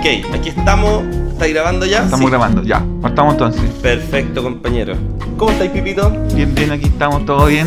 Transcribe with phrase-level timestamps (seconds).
[0.00, 1.04] Ok, aquí estamos.
[1.32, 1.98] ¿Está grabando ya?
[2.04, 2.26] Estamos Sí.
[2.30, 2.82] grabando, ya.
[3.02, 3.70] Partamos entonces.
[3.82, 4.94] Perfecto, compañero.
[5.36, 6.10] ¿Cómo estáis, Pipito?
[6.34, 7.66] Bien, bien, aquí estamos, todo bien.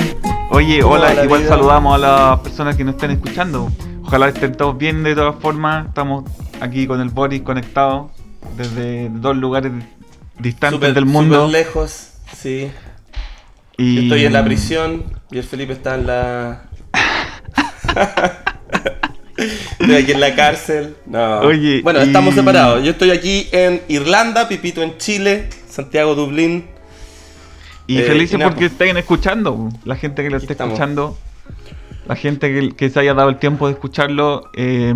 [0.49, 1.49] Oye, hola, igual vida.
[1.49, 3.71] saludamos a las personas que nos estén escuchando.
[4.03, 5.87] Ojalá estén todos bien de todas formas.
[5.87, 6.23] Estamos
[6.59, 8.09] aquí con el Boris conectado
[8.57, 9.71] desde dos lugares
[10.39, 11.45] distantes del mundo.
[11.45, 12.71] súper lejos, sí.
[13.77, 13.95] y...
[13.95, 16.61] Yo estoy en la prisión y el Felipe está en la.
[19.79, 20.95] Estoy aquí en la cárcel.
[21.05, 21.39] No.
[21.39, 22.83] Oye, bueno, y- estamos separados.
[22.83, 26.65] Yo estoy aquí en Irlanda, Pipito en Chile, Santiago, Dublín.
[27.87, 29.69] Y Eh, felices y porque estén escuchando.
[29.85, 31.17] La gente que lo esté escuchando.
[32.07, 34.49] La gente que, que se haya dado el tiempo de escucharlo.
[34.55, 34.93] eh,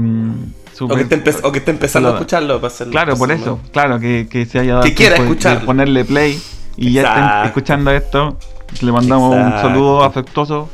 [0.80, 2.92] O que, esté empe- o que esté empezando a escucharlo para hacerlo.
[2.92, 5.40] Claro, por eso, claro, que, que se haya dado Que el quiera tiempo de- de
[5.40, 5.66] escucharlo.
[5.66, 6.40] ponerle play
[6.78, 8.38] y ya estén escuchando esto.
[8.82, 10.70] Le mandamos un saludo afectuoso,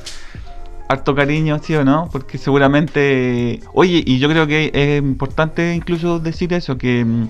[0.94, 2.10] harto cariño, ¿sí o no?
[2.12, 3.60] Porque seguramente.
[3.74, 7.28] Oye, y yo creo que es importante incluso decir eso: que mm,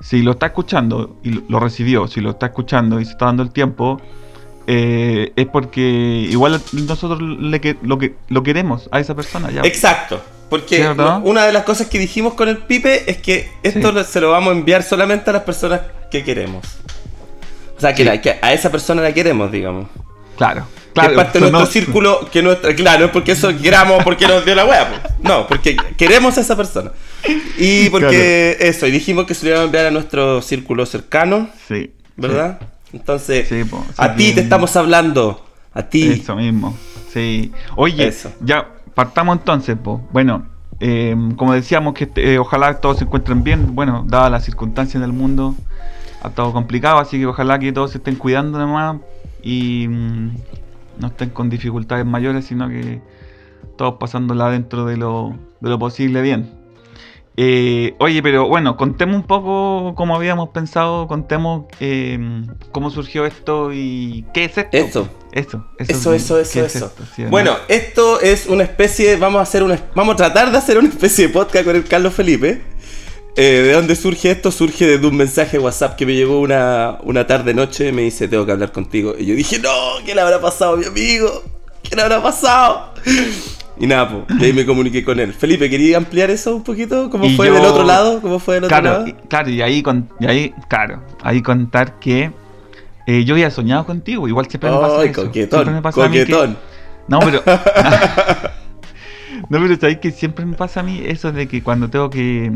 [0.00, 3.42] si lo está escuchando y lo- recibió, si lo está escuchando y se está dando
[3.42, 4.00] el tiempo.
[4.68, 5.80] eh, es porque
[6.28, 9.60] igual nosotros le que, lo que lo queremos a esa persona ya.
[9.62, 10.20] Exacto.
[10.50, 10.84] Porque
[11.22, 14.10] una de las cosas que dijimos con el Pipe es que esto Sí.
[14.12, 16.64] se lo vamos a enviar solamente a las personas que queremos.
[17.76, 18.08] O sea, que, Sí.
[18.08, 19.86] la- que a esa persona la queremos, digamos.
[20.36, 20.66] Claro,
[21.02, 21.10] claro.
[21.10, 24.44] es parte de nuestro no- círculo, que nuestra, claro, es porque eso queramos, porque nos
[24.44, 25.14] dio la wea, pues.
[25.22, 26.92] No, porque queremos a esa persona.
[27.58, 31.48] Y porque eso, y dijimos que se lo íbamos a enviar a nuestro círculo cercano,
[31.68, 31.92] Sí.
[32.16, 32.58] ¿verdad?
[32.92, 35.44] Entonces, Sí, po, a ti que- te estamos hablando.
[35.74, 36.20] A ti.
[36.22, 36.76] Eso mismo,
[37.12, 37.52] sí.
[37.76, 38.32] Oye, Eso.
[38.40, 39.98] ya partamos entonces, pues.
[40.12, 40.46] Bueno,
[40.80, 43.74] eh, como decíamos que eh, ojalá todos se encuentren bien.
[43.74, 45.54] Bueno, dadas las circunstancias del mundo,
[46.22, 48.96] ha estado complicado, así que ojalá que todos se estén cuidando nomás
[49.42, 50.30] y mm,
[50.98, 53.00] no estén con dificultades mayores, sino que
[53.76, 56.50] todos pasándola dentro de lo, de lo posible bien.
[57.38, 62.18] Eh, oye, pero bueno, contemos un poco cómo habíamos pensado, contemos eh,
[62.72, 64.76] cómo surgió esto y qué es esto.
[64.76, 65.08] Eso.
[65.32, 66.86] Eso, Eso, eso, eso, ¿Qué es eso.
[66.86, 67.04] esto?
[67.14, 67.30] ¿Sí o no?
[67.30, 70.88] Bueno, esto es una especie, vamos a hacer una, vamos a tratar de hacer una
[70.88, 72.62] especie de podcast con el Carlos Felipe.
[73.38, 74.50] Eh, ¿De dónde surge esto?
[74.50, 78.28] Surge desde un mensaje de WhatsApp que me llegó una, una tarde noche, me dice,
[78.28, 79.14] tengo que hablar contigo.
[79.18, 79.70] Y yo dije, no,
[80.06, 81.42] ¿qué le habrá pasado a mi amigo?
[81.82, 82.94] ¿Qué le habrá pasado?
[83.78, 85.34] Y nada, pues, de ahí me comuniqué con él.
[85.34, 87.10] Felipe, ¿quería ampliar eso un poquito?
[87.10, 88.22] ¿Cómo Y fue yo- del otro lado?
[88.22, 89.06] ¿Cómo fue del otro claro, lado?
[89.08, 92.30] y, claro, y ahí, con, y ahí, claro, ahí contar que
[93.06, 95.24] eh, yo había soñado contigo, igual siempre me pasa eso.
[95.26, 96.56] coquetón, Siempre me pasa que- coquetón.
[97.06, 97.42] no, pero...
[99.50, 102.50] no, pero sabéis que siempre me pasa a mí eso de que cuando tengo que...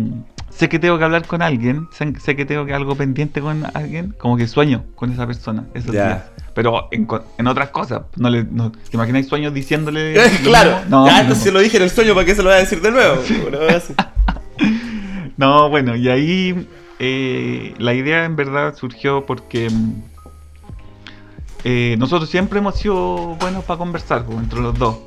[0.50, 3.64] Sé que tengo que hablar con alguien, sé, sé que tengo que algo pendiente con
[3.72, 6.04] alguien, como que sueño con esa persona esos Ya.
[6.06, 6.22] días.
[6.54, 7.06] Pero en,
[7.38, 10.14] en otras cosas, no le, no, ¿te imagináis sueños diciéndole...
[10.42, 10.80] claro?
[10.88, 11.20] No, ya no.
[11.22, 13.22] entonces lo dije en el sueño, ¿para qué se lo voy a decir de nuevo?
[15.36, 16.68] No, bueno, y ahí
[16.98, 20.02] eh, la idea en verdad surgió porque mm,
[21.64, 24.98] eh, nosotros siempre hemos sido buenos para conversar pues, entre los dos.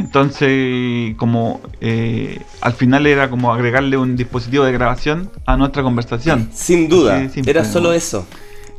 [0.00, 6.48] Entonces, como eh, al final era como agregarle un dispositivo de grabación a nuestra conversación.
[6.54, 8.26] Sin duda, era solo eso.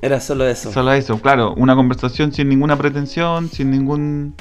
[0.01, 0.71] Era solo eso.
[0.71, 4.33] Solo eso, claro, una conversación sin ninguna pretensión, sin ningún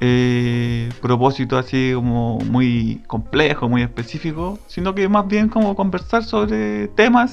[0.00, 6.86] eh, propósito así como muy complejo, muy específico, sino que más bien como conversar sobre
[6.86, 7.32] temas,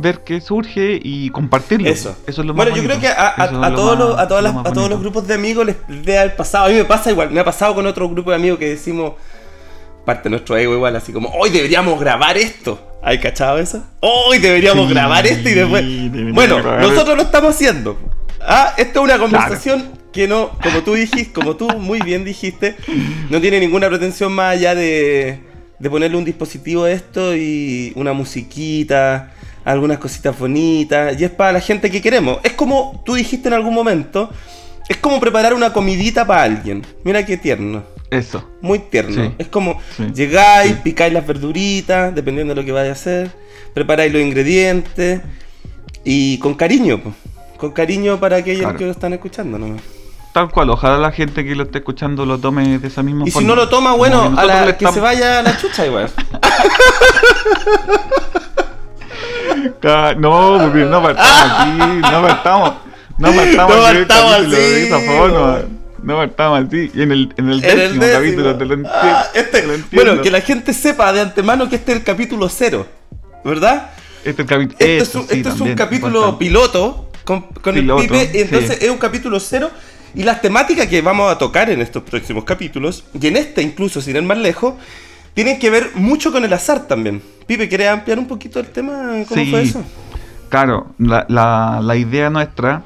[0.00, 1.88] ver qué surge y compartirlo.
[1.88, 2.16] Eso.
[2.26, 3.98] Eso es lo más bueno, yo creo que a, a- Eso es a lo todos,
[3.98, 6.66] más- los, a, todas las- a todos los grupos de amigos les debe haber pasado.
[6.66, 9.12] A mí me pasa igual, me ha pasado con otro grupo de amigos que decimos,
[10.04, 12.84] parte de nuestro ego igual, así como, hoy deberíamos grabar esto.
[13.02, 13.84] ¿Hay cachado eso?
[14.00, 15.84] Hoy deberíamos Sí, grabar esto y después...
[16.32, 17.98] Bueno, nosotros lo estamos haciendo.
[18.40, 22.76] Ah, esto es una conversación que no, como tú dijiste, como tú muy bien dijiste,
[23.30, 25.40] no tiene ninguna pretensión más allá de,
[25.78, 29.32] de ponerle un dispositivo a esto y una musiquita,
[29.72, 32.38] algunas cositas bonitas, y es para la gente que queremos.
[32.42, 34.30] Es como tú dijiste en algún momento,
[34.88, 36.84] es como preparar una comidita para alguien.
[37.04, 37.82] Mira qué tierno.
[38.10, 38.42] Eso.
[38.62, 39.22] Muy tierno.
[39.24, 39.34] Sí.
[39.38, 40.06] Es como Sí.
[40.14, 40.78] llegáis, Sí.
[40.82, 43.30] picáis las verduritas, dependiendo de lo que vayas a hacer,
[43.74, 45.20] preparáis los ingredientes
[46.04, 47.12] y con cariño, po.
[47.58, 48.78] con cariño para aquellos Claro.
[48.78, 49.58] que lo están escuchando.
[49.58, 49.82] nomás.
[50.32, 53.26] Tal cual, ojalá la gente que lo esté escuchando lo tome de esa misma Y
[53.26, 53.48] si forma.
[53.48, 56.08] no lo toma, bueno, a la, que se vaya a la chucha igual.
[60.18, 62.72] No, porque no partamos aquí, no partamos.
[63.18, 65.40] No partamos No de así, esa forma.
[65.54, 65.78] weón.
[66.02, 66.90] No partamos así.
[66.94, 68.12] Y en el, en el En décimo, el décimo.
[68.20, 70.04] capítulo te lo, enti- Ah, este- te lo entiendo.
[70.10, 72.86] bueno, que la gente sepa de antemano que este es el capítulo cero,
[73.44, 73.90] ¿verdad?
[74.24, 76.38] Este, es el Este es eso un, sí, este es un capítulo importante.
[76.44, 78.84] piloto con, con Piloto, el Pipe, y entonces sí.
[78.84, 79.70] es un capítulo cero.
[80.14, 84.00] Y las temáticas que vamos a tocar en estos próximos capítulos, y en este incluso,
[84.00, 84.74] sin ir más lejos,
[85.34, 87.20] tienen que ver mucho con el azar también.
[87.48, 89.24] Pipe, ¿querés ampliar un poquito el tema?
[89.28, 89.82] ¿Cómo fue eso?
[90.48, 92.82] Claro, la, la, la idea nuestra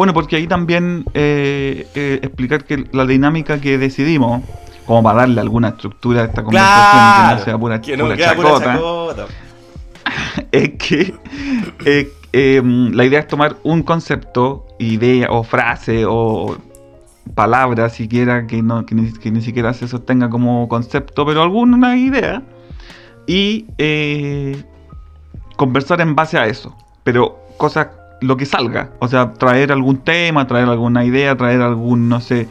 [0.00, 4.42] bueno, porque ahí también eh, eh, explicar que la dinámica que decidimos,
[4.86, 7.80] como para darle alguna estructura a esta conversación que no sea pura,
[8.16, 9.26] chacota,
[10.52, 11.14] es que
[11.84, 16.56] eh, em, la idea es tomar un concepto, idea o frase o
[17.34, 22.42] palabra siquiera que, no, que, ni, siquiera se sostenga como concepto, pero alguna idea,
[23.32, 23.64] y
[25.56, 26.76] conversar en base a eso.
[27.04, 27.88] Pero cosas
[28.20, 28.90] lo que salga.
[28.98, 32.48] O sea, traer algún tema, traer alguna idea, traer algún, no sé,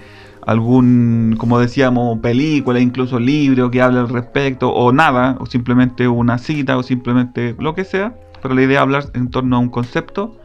[0.47, 6.37] algún, como decíamos, película, incluso libro que hable al respecto, o nada, o simplemente una
[6.37, 8.15] cita, o simplemente lo que sea.
[8.41, 10.37] Pero la idea es hablar en torno a un concepto.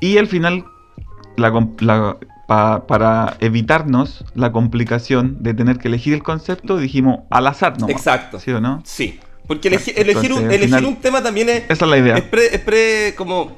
[0.00, 0.66] Y al final,
[2.46, 7.88] para evitarnos la complicación de tener que elegir el concepto, dijimos al azar, ¿no?
[7.88, 8.38] Exacto.
[8.38, 8.82] ¿Sí o no?
[8.84, 9.18] Sí.
[9.50, 11.64] Porque elegir, un, elegir un tema también es.
[11.68, 12.14] Esa es la idea.
[12.14, 13.50] Es, pre, es pre, como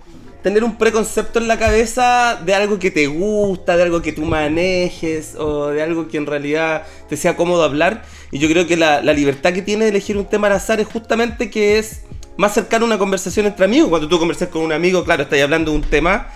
[0.43, 4.23] tener un preconcepto en la cabeza de algo que te gusta, de algo que tú
[4.23, 8.05] manejes o de algo que en realidad te sea cómodo hablar.
[8.31, 10.87] Y yo creo que la, libertad que tiene de elegir un tema al azar es
[10.87, 12.05] justamente que es
[12.39, 13.91] más cercano a una conversación entre amigos.
[13.91, 16.29] Cuando tú conversas con un amigo, claro, estás hablando de un tema,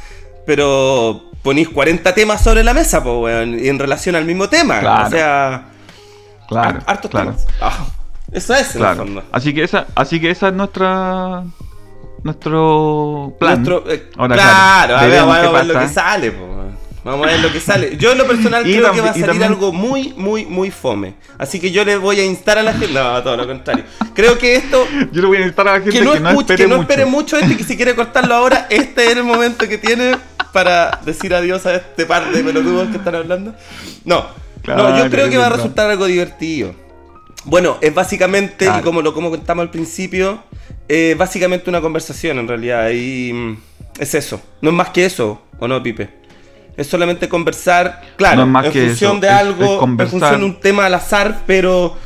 [0.44, 5.06] pero ponís 40 temas sobre la mesa, pues, y en relación al mismo tema.
[5.06, 5.68] O sea,
[6.46, 7.46] claro, hartos temas.
[7.58, 7.86] Ah,
[8.32, 9.24] eso es, en el fondo.
[9.32, 11.44] Así que esa, así que esa es nuestra
[12.26, 13.64] nuestro plan.
[13.88, 16.34] Eh, claro, a ver, vamos a ver lo que sale.
[17.04, 17.96] Vamos a ver lo que sale.
[17.96, 21.14] Yo en lo personal creo que va a salir algo muy, muy, muy fome.
[21.38, 22.92] Así que yo le voy a instar a la gente.
[22.92, 23.84] No, todo lo contrario.
[24.12, 24.84] Creo que esto.
[25.12, 27.38] Yo le voy a instar a la gente que no, espere, que no espere mucho.
[27.38, 30.16] este que si quiere cortarlo ahora, este es el momento que tiene
[30.52, 33.54] para decir adiós a este par de pelotudos que están hablando.
[34.04, 34.26] No.
[34.66, 36.85] no, yo creo que va a resultar algo divertido.
[37.46, 40.42] Bueno, es básicamente, como lo como contamos al principio,
[40.88, 42.90] es básicamente una conversación en realidad.
[42.90, 43.56] Y mm,
[44.00, 44.40] es eso.
[44.60, 46.10] No es más que eso, ¿o no, Pipe?
[46.76, 51.44] Es solamente conversar, claro, en función de algo, en función de un tema al azar,
[51.46, 51.96] pero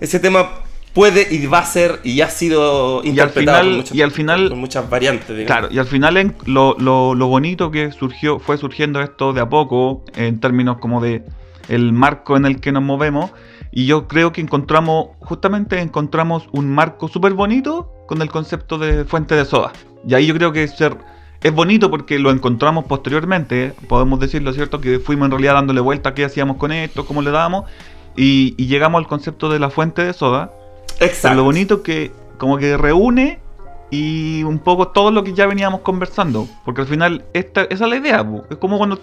[0.00, 0.48] ese tema
[0.92, 4.48] puede y va a ser y ha sido interpretado y al final, y al final
[4.48, 5.28] con muchas variantes.
[5.28, 5.46] Digamos.
[5.46, 9.48] Claro, y al final lo, lo, lo bonito que surgió fue surgiendo esto de a
[9.48, 11.22] poco en términos como de
[11.68, 13.30] el marco en el que nos movemos
[13.70, 19.04] y yo creo que encontramos, justamente encontramos un marco súper bonito con el concepto de
[19.04, 19.72] fuente de soda.
[20.06, 20.96] Y ahí yo creo que ser,
[21.42, 24.80] es bonito porque lo encontramos posteriormente, podemos decirlo, ¿cierto?
[24.80, 27.64] Que fuimos en realidad dándole vuelta a qué hacíamos con esto, cómo le dábamos,
[28.16, 30.52] y, llegamos al concepto de la fuente de soda.
[31.00, 31.36] Exacto.
[31.36, 33.38] lo bonito que como que reúne
[33.90, 36.48] y un poco todo lo que ya veníamos conversando.
[36.64, 38.26] Porque al final esta, esa es la idea.
[38.50, 39.00] Es como cuando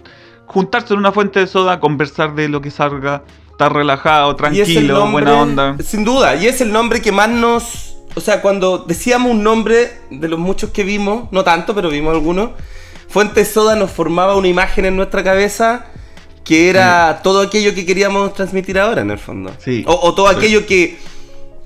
[0.47, 3.23] juntarse en una fuente de soda, conversar de lo que salga,
[3.55, 5.77] estar relajado, tranquilo, buena onda.
[5.81, 7.95] Sin duda, y es el nombre que más nos...
[8.13, 12.13] O sea, cuando decíamos un nombre de los muchos que vimos, no tanto, pero vimos
[12.13, 12.51] algunos,
[13.07, 15.85] Fuente Soda nos formaba una imagen en nuestra cabeza
[16.43, 19.51] que era todo aquello que queríamos transmitir ahora, en el fondo.
[19.63, 19.83] Sí.
[19.87, 20.97] O, todo aquello que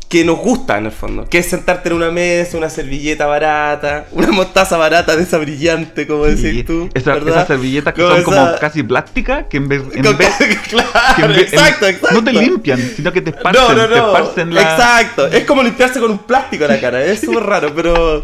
[0.10, 4.08] que nos gusta en el fondo, que es sentarte en una mesa, una servilleta barata,
[4.12, 6.90] una mostaza barata de esa brillante, como decís tú.
[6.96, 10.34] esas servilletas que son como casi plásticas, que en vez, en vez
[10.70, 12.16] claro, exacto, exacto.
[12.16, 13.88] no te limpian, sino que te esparcen, no, no, no.
[13.88, 14.62] te esparcen la...
[14.62, 18.20] Exacto, es como limpiarse con un plástico la cara, es súper raro, pero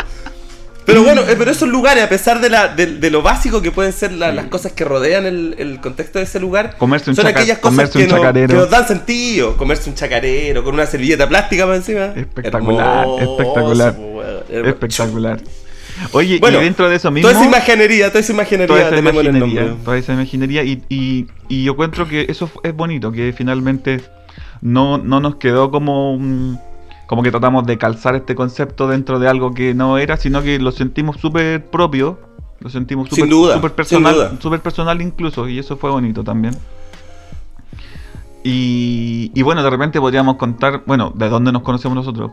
[0.85, 3.93] pero bueno, eh, pero esos lugares, a pesar de, la, de, lo básico que pueden
[3.93, 8.69] ser las cosas que rodean el, contexto de ese lugar, son aquellas cosas que, nos
[8.69, 9.57] dan sentido.
[9.57, 12.05] Comerse un chacarero con una servilleta plástica para encima.
[12.15, 13.95] Espectacular, espectacular.
[14.49, 15.39] espectacular.
[16.11, 17.29] Oye, y dentro de eso mismo.
[17.29, 21.63] Toda esa imaginería, toda esa imaginería, toda esa imaginería, toda esa imaginería y, y, y,
[21.63, 24.01] yo encuentro que eso es bonito, que finalmente
[24.61, 26.59] no, no nos quedó como un
[27.07, 30.59] como que tratamos de calzar este concepto dentro de algo que no era, sino que
[30.59, 32.19] lo sentimos súper propio,
[32.59, 36.55] lo sentimos súper super personal, súper personal incluso, y eso fue bonito también.
[38.47, 42.29] Y, y, bueno, de repente podríamos contar, bueno, de dónde nos conocemos nosotros.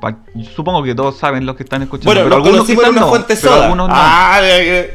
[0.54, 2.10] supongo que todos saben los que están escuchando.
[2.10, 3.64] Bueno, pero algunos conocimos en una fuente soda.
[3.64, 3.94] Algunos no.
[3.96, 4.40] Ah,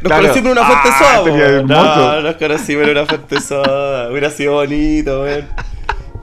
[0.03, 1.63] nos conocimos en una fuente ah, soda.
[1.63, 4.11] No, nos conocimos en una fuente soda.
[4.11, 5.47] Hubiera sido bonito, weón.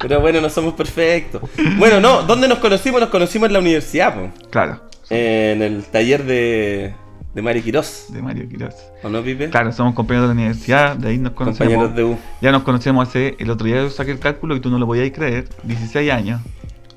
[0.07, 1.41] Pero bueno, no somos perfectos.
[1.79, 3.01] Bueno, no, ¿dónde nos conocimos?
[3.01, 4.31] Nos conocimos en la universidad, pues.
[4.51, 4.83] Claro.
[5.09, 6.93] En el taller de,
[7.35, 8.07] de Mario Quirós.
[8.11, 8.75] De Mario Quirós.
[9.03, 9.49] ¿O no, Pipe?
[9.49, 11.73] Claro, somos compañeros de la universidad, de ahí nos conocemos.
[11.73, 12.19] Compañeros de U.
[12.43, 14.87] Ya nos conocemos hace, el otro día yo saqué el cálculo y tú no lo
[14.87, 16.43] podías creer, 16 años.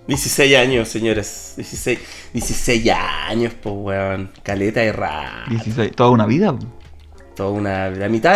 [0.07, 1.53] 16 años, señores.
[1.55, 1.99] 16,
[2.33, 2.91] 16
[3.29, 4.31] años, pues, weón.
[4.43, 5.47] Caleta de rap.
[5.49, 6.53] 16, toda una vida,
[7.37, 8.33] toda una, la mitad,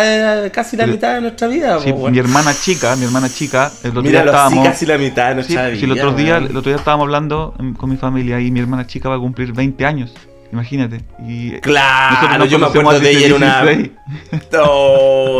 [0.52, 1.78] casi la Pero- mitad de nuestra vida.
[1.80, 2.12] Sí, weón.
[2.12, 4.68] mi hermana chica, mi hermana chica, el otro Mira, día sí, estábamos.
[4.68, 5.76] casi la mitad de Sí, nuestra vida.
[5.78, 6.44] sí, el otro día, weón.
[6.50, 9.52] el otro día estábamos hablando con mi familia y mi hermana chica va a cumplir
[9.52, 10.14] 20 años.
[10.52, 11.00] Imagínate.
[11.26, 13.62] Y Claro, yo me acuerdo de ella, era una.
[13.64, 13.90] 16.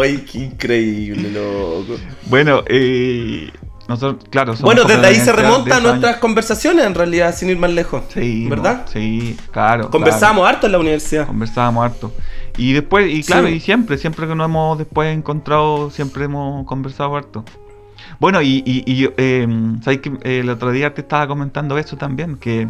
[0.03, 1.97] ¡Ay, qué increíble, loco!
[2.27, 3.51] Bueno, eh,
[3.89, 4.55] nosotros, claro.
[4.61, 8.03] Bueno, desde ahí se de remontan nuestras conversaciones, en realidad, sin ir más lejos.
[8.15, 8.87] Sí, ¿Verdad?
[8.93, 9.91] sí, claro.
[9.91, 11.27] Conversábamos harto en la universidad.
[11.27, 12.13] conversábamos harto.
[12.57, 13.55] Y después, y claro, Sí.
[13.55, 17.45] y siempre, siempre que nos hemos después encontrado, siempre hemos conversado harto.
[18.21, 19.47] Bueno, y, y, eh,
[19.83, 22.37] ¿sabes que eh, el otro día te estaba comentando eso también?
[22.37, 22.69] Que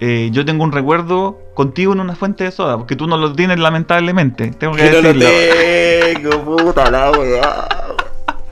[0.00, 3.32] eh, yo tengo un recuerdo contigo en una fuente de soda, porque tú no lo
[3.34, 4.50] tienes lamentablemente.
[4.50, 6.30] Tengo que Que no lo decirlo.
[6.30, 7.68] tengo, puta la weá.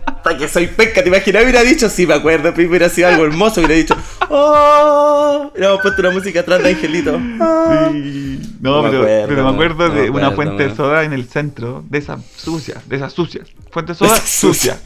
[0.06, 1.42] Hasta que soy pesca, ¿te imaginas?
[1.42, 3.96] Hubiera dicho, sí, me acuerdo, hubiera sido algo hermoso, hubiera dicho,
[4.30, 7.18] oh, hubiéramos puesto una música atrás de Angelito.
[7.40, 7.88] Ah.
[7.92, 8.40] Sí.
[8.60, 11.04] No, No me pero, acuerdo, pero me acuerdo no de me una fuente de soda
[11.04, 13.48] en el centro, de esas sucias, de esas sucias.
[13.70, 14.78] Fuente de soda sucia.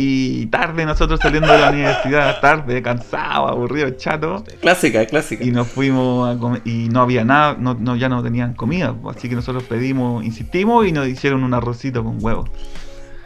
[0.00, 4.44] Y tarde nosotros saliendo de la universidad, tarde, cansado, aburrido, chato.
[4.60, 5.42] Clásica, clásica.
[5.42, 8.94] Y nos fuimos a comer, y no había nada, no, no- ya no tenían comida.
[9.10, 12.44] Así que nosotros pedimos, insistimos y nos hicieron un arrocito con huevo.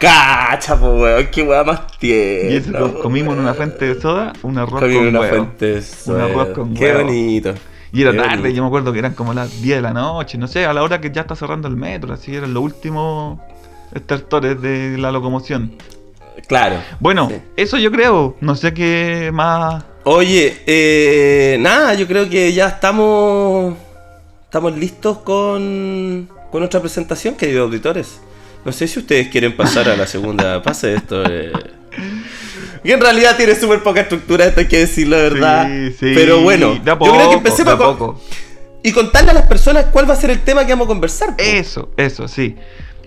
[0.03, 2.79] Cacha, po, weón, qué weá más Y eso tierna.
[2.79, 5.35] co- po, comimos en una fuente de soda, un arroz Comimos con en una huevo.
[5.35, 6.25] fuente de soda.
[6.25, 7.03] arroz con Qué huevo.
[7.03, 7.53] bonito.
[7.93, 8.55] Y era Qué tarde, bonito.
[8.55, 10.83] yo me acuerdo que eran como las 10 de la noche, no sé, a la
[10.83, 13.39] hora que ya está cerrando el metro, así eran los últimos
[13.93, 15.73] estertores de la locomoción.
[16.47, 16.77] Claro.
[16.99, 17.35] Bueno, Sí.
[17.55, 19.83] eso yo creo, no sé qué más...
[20.05, 23.75] Oye, eh, nada, yo creo que ya estamos
[24.43, 28.19] estamos listos con, con nuestra presentación, queridos auditores.
[28.65, 31.23] No sé si ustedes quieren pasar a la segunda fase de esto.
[31.25, 31.51] eh.
[32.83, 35.67] Y en realidad tiene súper poca estructura, esto hay que decirlo de verdad.
[35.67, 38.21] Sí, sí, Pero bueno, a yo creo que poco, empecemos con- poco.
[38.83, 41.35] y contarle a las personas cuál va a ser el tema que vamos a conversar.
[41.37, 42.55] Eso, eso, sí.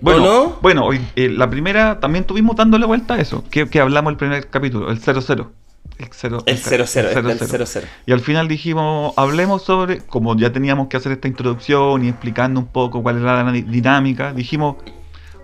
[0.01, 0.59] Bueno, no?
[0.61, 4.17] bueno hoy, eh, la primera también tuvimos dándole vuelta a eso, que, que hablamos el
[4.17, 5.51] primer capítulo, el 00.
[5.99, 7.87] El 0 El 00, el 00.
[8.05, 12.59] Y al final dijimos, hablemos sobre, como ya teníamos que hacer esta introducción y explicando
[12.59, 14.75] un poco cuál era la di- dinámica, dijimos,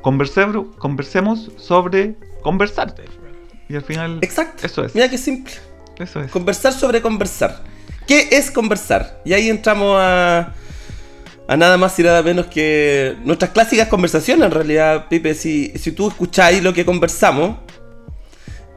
[0.04, 2.94] conversemos, sobre conversar.
[3.68, 4.68] Y al final, Exacto.
[4.68, 4.94] eso es.
[4.94, 5.54] Mira qué simple.
[5.98, 6.30] Eso es.
[6.30, 7.64] Conversar sobre conversar.
[8.06, 9.22] ¿Qué es conversar?
[9.26, 10.54] Y ahí entramos a,
[11.48, 15.34] a nada más y nada menos que nuestras clásicas conversaciones, en realidad, Pipe.
[15.34, 17.58] Si, si tú escucháis lo que conversamos,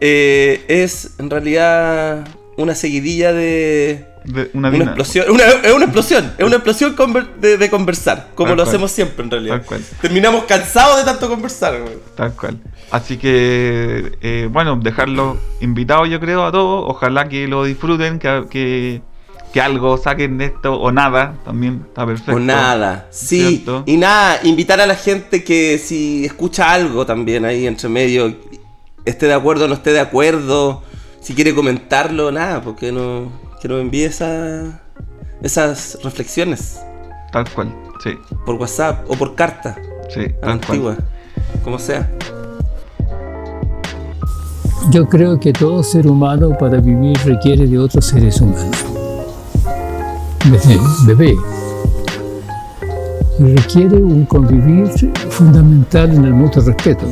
[0.00, 4.06] eh, es en realidad una seguidilla de.
[4.26, 8.48] De- una explosión, una, es una explosión, es una explosión conver- de, de conversar, como
[8.48, 8.68] Tal lo cual.
[8.74, 9.56] hacemos siempre en realidad.
[9.58, 9.84] Tal cual.
[10.00, 11.94] Terminamos cansados de tanto conversar, güey.
[12.16, 12.58] Tal cual.
[12.90, 16.84] Así que, eh, bueno, dejarlos invitados yo creo a todos.
[16.88, 19.00] Ojalá que lo disfruten, que, que,
[19.52, 21.34] que algo saquen de esto o nada.
[21.44, 22.32] También está perfecto.
[22.34, 23.40] O nada, sí.
[23.58, 23.82] ¿Cierto?
[23.86, 28.34] Y nada, invitar a la gente que si escucha algo también ahí entre medio,
[29.04, 30.82] esté de acuerdo o no esté de acuerdo,
[31.20, 33.30] si quiere comentarlo, nada, porque no,
[33.66, 34.80] que nos envíe esa-
[35.42, 36.80] esas reflexiones
[37.32, 38.10] Tal cual, sí,
[38.44, 39.76] por WhatsApp o por carta,
[40.08, 41.08] sí, tal antigua, cual.
[41.64, 42.08] como sea.
[44.92, 48.76] Yo creo que todo ser humano para vivir requiere de otros seres humanos.
[50.48, 51.34] Desde bebé.
[53.40, 54.88] Y requiere un convivir
[55.30, 57.04] fundamental en el mutuo respeto,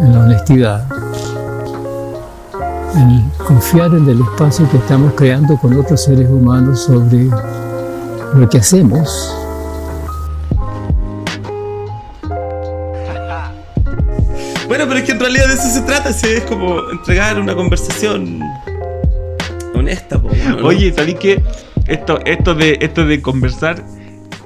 [0.00, 0.86] en la honestidad,
[2.96, 7.28] en confiar en el espacio que estamos creando con otros seres humanos sobre
[8.34, 9.34] lo que hacemos
[14.68, 17.54] Bueno, pero es que en realidad de eso se trata, si es como entregar una
[17.54, 18.40] conversación
[19.74, 20.66] honesta, po, ¿no?
[20.66, 21.42] Oye, ¿sabéis qué?
[21.86, 23.84] Esto, esto, de, esto de conversar,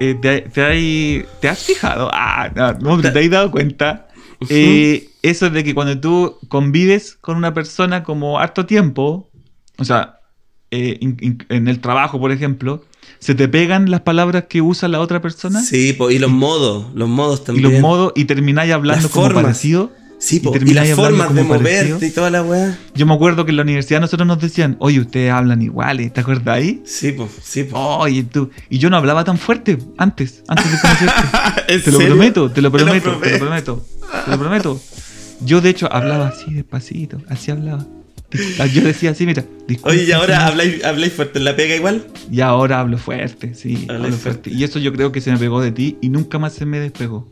[0.01, 2.11] eh, te, te, hay- ¿te has fijado?
[2.13, 2.51] Ah,
[2.81, 4.09] no, no, te has dado cuenta.
[4.49, 9.31] Eh, eso de que cuando tú convives con una persona como harto tiempo,
[9.79, 10.21] o sea,
[10.71, 12.85] eh, in- in- en el trabajo, por ejemplo,
[13.19, 16.87] se te pegan las palabras que usa la otra persona Sí, po, y los modos,
[16.95, 17.73] los modos y también.
[17.73, 19.45] los modos y termináis hablando Las como formas.
[19.45, 19.93] parecido.
[20.19, 21.99] Sí, po, y, termináis las formas de moverte parecido.
[22.03, 22.79] y toda la weá.
[22.95, 26.21] Yo me acuerdo que en la universidad nosotros nos decían, oye, ustedes hablan iguales, ¿te
[26.23, 26.83] acuerdas ahí?
[26.87, 27.69] Sí, po, sí.
[27.73, 28.51] Oye, tú.
[28.71, 31.15] Y yo no hablaba tan fuerte antes, antes de conocerte.
[31.69, 33.87] ¿En te lo prometo, te lo Te lo prometo, te lo prometo.
[34.25, 34.81] Te lo prometo.
[35.41, 37.85] Yo, de hecho, hablaba así despacito, así hablaba.
[38.73, 39.45] Yo decía así, mira,
[39.83, 42.05] Oye, y ahora habláis, habláis fuerte en la pega igual.
[42.31, 44.19] Y ahora hablo fuerte, sí, hablo fuerte.
[44.19, 44.51] fuerte.
[44.51, 46.81] Y eso yo creo que se me pegó de ti y nunca más se me
[46.81, 47.29] despegó.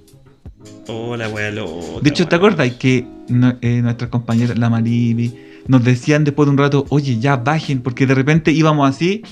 [0.86, 5.34] Hola, loca, De hecho, ¿te acuerdas que no- eh, nuestras compañeras, la Maribi,
[5.66, 9.22] nos decían después de un rato, oye, ya bajen, porque de repente íbamos así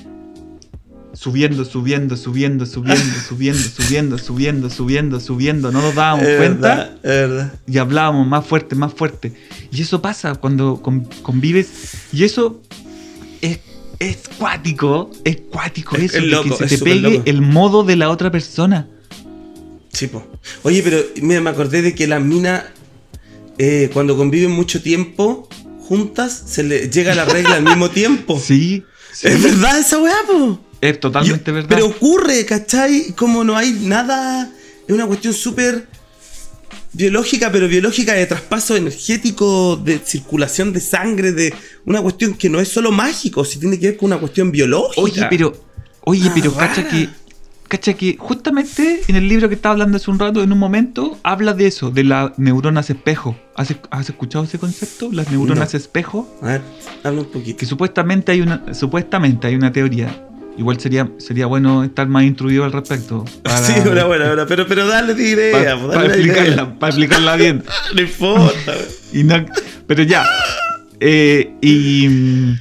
[1.14, 5.72] subiendo, subiendo, subiendo, subiendo, subiendo, subiendo, subiendo, subiendo, subiendo.
[5.72, 7.52] No nos dábamos Es cuenta verdad, es verdad.
[7.66, 9.32] y hablábamos más fuerte, más fuerte.
[9.70, 11.68] Y eso pasa cuando con- convives.
[12.12, 12.60] Y eso
[13.40, 13.58] es,
[13.98, 17.22] es cuático, es cuático Es- eso, es loco, que se te pegue loco.
[17.26, 18.88] el modo de la otra persona.
[19.92, 20.26] Sí, po.
[20.62, 22.64] Oye, pero mira, me acordé de que las minas,
[23.58, 25.48] eh, cuando conviven mucho tiempo
[25.80, 28.40] juntas, se le llega la regla al mismo tiempo.
[28.40, 30.58] Sí, sí, Es verdad esa weá, po.
[30.82, 31.68] Es totalmente Yo- verdad.
[31.70, 33.12] Pero ocurre, ¿cachai?
[33.16, 34.50] Como no hay nada.
[34.86, 35.86] Es una cuestión súper
[36.92, 41.54] biológica, pero biológica de traspaso energético, de circulación de sangre, de
[41.86, 45.00] una cuestión que no es solo mágico, si tiene que ver con una cuestión biológica.
[45.00, 45.52] Oye, pero,
[46.02, 47.08] oye, Ah, pero cacha que,
[47.68, 51.18] cacha que justamente en el libro que estaba hablando hace un rato, en un momento,
[51.22, 53.36] habla de eso, de las neuronas espejo.
[53.56, 55.10] ¿Has, has escuchado ese concepto?
[55.12, 55.78] Las neuronas No.
[55.78, 56.38] espejo.
[56.42, 56.62] A ver,
[57.04, 57.56] habla un poquito.
[57.56, 60.28] Que supuestamente hay una, supuestamente hay una teoría.
[60.58, 63.24] Igual sería, sería bueno estar más instruido al respecto.
[63.42, 66.16] para- Sí, una buena, buena, pero, pero dale tu idea, Para, po, para idea.
[66.16, 67.64] explicarla, para explicarla bien.
[67.94, 68.72] No importa.
[69.12, 69.46] Y no-
[69.86, 70.24] pero ya.
[71.00, 72.54] Eh, y.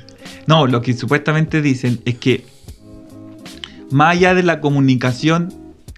[0.47, 2.43] No, lo que supuestamente dicen es que.
[3.91, 5.53] Más allá de la comunicación.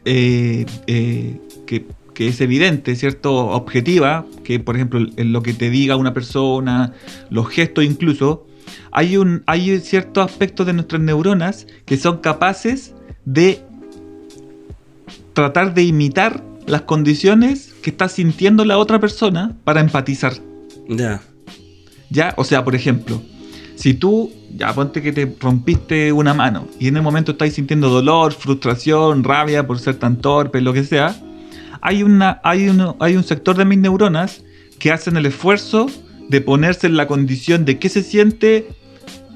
[0.05, 3.33] eh, eh, que, que es evidente, ¿cierto?
[3.35, 4.25] Objetiva.
[4.43, 6.93] Que por ejemplo, en lo que te diga una persona.
[7.29, 8.45] Los gestos incluso.
[8.91, 12.93] Hay, un, hay ciertos aspectos de nuestras neuronas que son capaces
[13.25, 13.61] de
[15.33, 20.33] tratar de imitar las condiciones que está sintiendo la otra persona para empatizar.
[20.87, 21.21] Ya.
[22.09, 22.33] ¿Ya?
[22.37, 23.21] O sea, por ejemplo,
[23.75, 27.89] si tú, ya ponte que te rompiste una mano y en el momento estás sintiendo
[27.89, 31.15] dolor, frustración, rabia por ser tan torpe, lo que sea,
[31.81, 34.43] hay, una, hay, uno, hay un sector de mis neuronas
[34.79, 35.87] que hacen el esfuerzo
[36.29, 38.67] de ponerse en la condición de qué se siente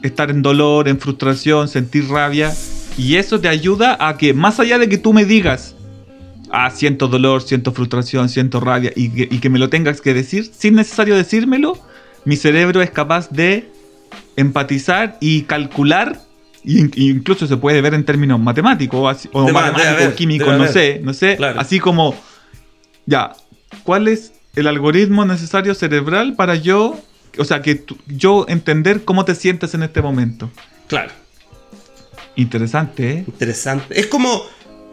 [0.03, 2.53] estar en dolor, en frustración, sentir rabia.
[2.97, 5.75] Y eso te ayuda a que, más allá de que tú me digas,
[6.51, 10.13] ah, siento dolor, siento frustración, siento rabia, y que, y que me lo tengas que
[10.13, 11.77] decir, sin necesario decírmelo,
[12.25, 13.69] mi cerebro es capaz de
[14.35, 16.19] empatizar y calcular,
[16.63, 20.99] y in- y incluso se puede ver en términos matemáticos o, matemáticos, químicos, no sé,
[21.03, 21.59] no sé, Claro.
[21.59, 22.15] así como,
[23.05, 23.33] ya,
[23.83, 26.99] ¿cuál es el algoritmo necesario cerebral para yo,
[27.37, 30.49] o sea, que yo entender cómo te sientes en este momento?
[30.87, 31.11] Claro.
[32.35, 33.23] Interesante, ¿eh?
[33.27, 33.99] Interesante.
[33.99, 34.43] Es como.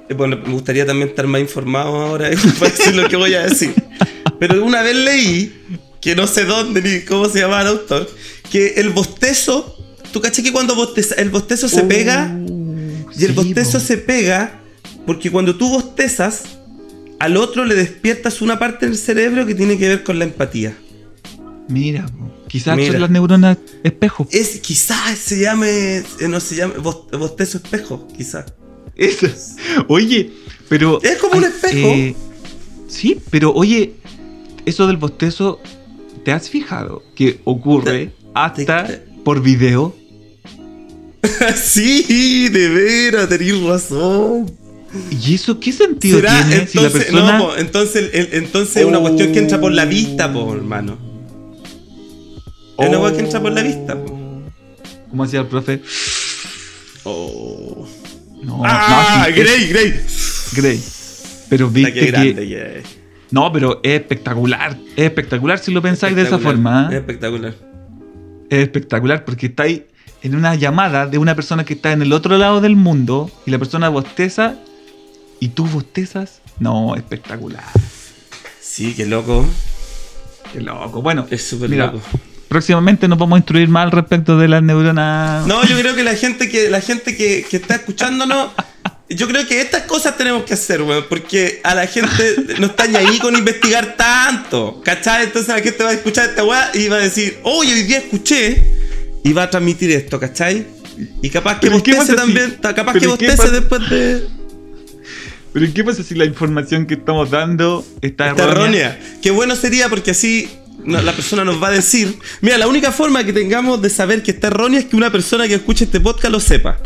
[0.09, 3.43] eh, Bueno, me gustaría también estar más informado ahora para decir lo que voy a
[3.47, 3.75] decir.
[4.39, 5.63] Pero una vez leí,
[6.01, 8.09] que no sé dónde ni cómo se llama el autor,
[8.51, 9.77] que el bostezo.
[10.13, 12.35] ¿Tú caché que cuando bosteza, el bostezo se pega?
[13.17, 14.61] Y el Uh, bostezo se pega
[15.07, 16.45] porque cuando tú bostezas,
[17.19, 20.77] al otro le despiertas una parte del cerebro que tiene que ver con la empatía.
[21.69, 22.07] Mira,
[22.49, 22.93] quizás Mira.
[22.93, 24.27] son las neuronas espejo.
[24.31, 28.45] Es, quizás se llame, eh, no se llame, bos- bostezo espejo, quizás.
[28.97, 29.27] Eso.
[29.89, 30.31] Oye,
[30.69, 31.01] pero.
[31.03, 31.89] Es como un espejo.
[31.89, 32.15] eh,
[32.89, 33.95] sí, pero oye,
[34.67, 35.61] eso del bostezo,
[36.25, 39.95] ¿te has fijado que ocurre hasta te- por video?
[41.57, 44.51] sí, de veras, tenés razón.
[45.11, 46.45] ¿Y eso qué sentido ¿Será?
[46.47, 47.39] tiene si la Entonces, persona.
[47.39, 50.99] no, po, entonces, el- entonces es una cuestión que entra por la vista, po, hermano.
[52.79, 54.19] Es una cuestión que entra por la vista, po.
[55.11, 55.81] Como decía el profe.
[57.05, 57.87] Oh.
[58.43, 59.27] No, ¡Ah!
[59.29, 60.01] no, sí, es Grey,
[60.57, 60.83] Grey.
[61.49, 62.07] Pero viste que que.
[62.11, 62.85] grande que es.
[63.31, 64.77] No, pero es espectacular.
[64.97, 66.87] Es espectacular si lo pensáis de esa forma.
[66.89, 66.99] Es ¿eh?
[66.99, 67.55] espectacular.
[68.51, 69.83] Es espectacular porque estáis
[70.23, 73.51] en una llamada de una persona que está en el otro lado del mundo y
[73.51, 74.57] la persona bosteza
[75.41, 76.41] y tú bostezas.
[76.59, 77.65] No, espectacular.
[78.61, 79.47] Sí, qué loco.
[80.53, 81.03] Qué loco.
[81.03, 82.01] Bueno, Es súper loco.
[82.49, 85.47] próximamente nos vamos a instruir más al respecto de las neuronas.
[85.47, 88.51] No, yo creo que la gente que la gente que, que está escuchándonos,
[89.11, 92.87] yo creo que estas cosas tenemos que hacer, weón, porque a la gente no está
[92.87, 95.25] ni ahí con investigar tanto, ¿cachai?
[95.25, 97.99] Entonces la gente va a escuchar esta weá y va a decir, oye, hoy día
[97.99, 98.63] escuché
[99.25, 100.67] y va a transmitir esto, ¿cachai?
[101.23, 104.29] Y capaz que Pero ¿qué bostece si- también, ta- capaz que bostece después de
[105.55, 108.89] Pero ¿qué pasa si la información que estamos dando está, esta errónea?
[108.99, 109.19] errónea.
[109.23, 110.49] Qué bueno sería porque así
[110.85, 114.23] no- la persona nos va a decir, mira, la única forma que tengamos de saber
[114.23, 116.79] que está errónea es que una persona que escuche este podcast lo sepa.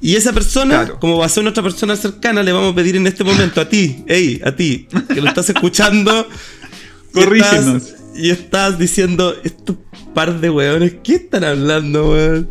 [0.00, 1.00] Y esa persona, Claro.
[1.00, 3.68] como va a ser nuestra persona cercana, le vamos a pedir en este momento a
[3.68, 6.26] ti, hey, a ti, que lo estás escuchando.
[7.10, 7.82] y Corrígenos.
[7.82, 9.76] estás- Y estás diciendo, estos
[10.14, 12.48] par de weones, ¿qué están hablando, weón?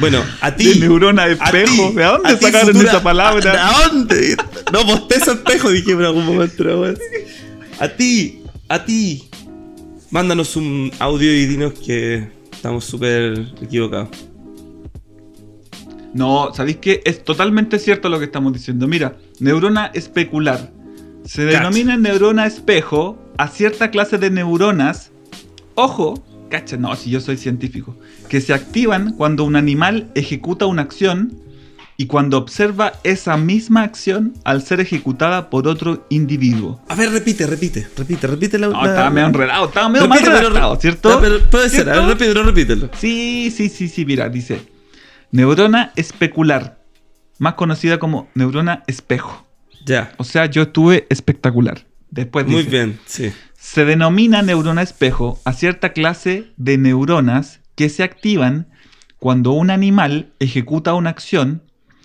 [0.00, 0.74] Bueno, a ti.
[0.74, 1.90] De neurona a espejo.
[1.90, 3.52] ti, ¿De dónde sacaron futura- esa palabra?
[3.52, 4.36] ¿De dónde?
[4.72, 6.64] No, bostezo espejo, dije en algún momento.
[7.78, 9.28] A ti, a ti.
[10.10, 14.08] Mándanos un audio y dinos que estamos súper equivocados.
[16.14, 17.00] No, ¿sabéis qué?
[17.04, 18.86] Es totalmente cierto lo que estamos diciendo.
[18.86, 20.70] Mira, neurona especular.
[21.24, 25.10] Se denomina neurona espejo a cierta clase de neuronas.
[25.74, 27.96] Ojo, cacha, no, si yo soy científico.
[28.28, 31.40] Que se activan cuando un animal ejecuta una acción
[31.96, 36.80] y cuando observa esa misma acción al ser ejecutada por otro individuo.
[36.88, 38.68] A ver, repite, repite, repite, repite la.
[38.68, 41.08] No, la- estaba medio enredado, estaba medio mal Repite, redactado, ¿cierto?
[41.10, 42.08] No, pero puede ser, a ver, ¿Cierto?
[42.14, 42.90] repítelo, repítelo.
[42.98, 44.60] Sí, sí, sí, sí, mira, dice.
[45.30, 46.78] Neurona especular,
[47.38, 49.46] más conocida como neurona espejo.
[49.84, 50.12] Ya.
[50.18, 51.86] O sea, yo estuve espectacular.
[52.10, 53.32] Después Muy dice, bien, sí.
[53.64, 58.66] Se denomina neurona espejo a cierta clase de neuronas que se activan
[59.20, 61.62] cuando un animal ejecuta una acción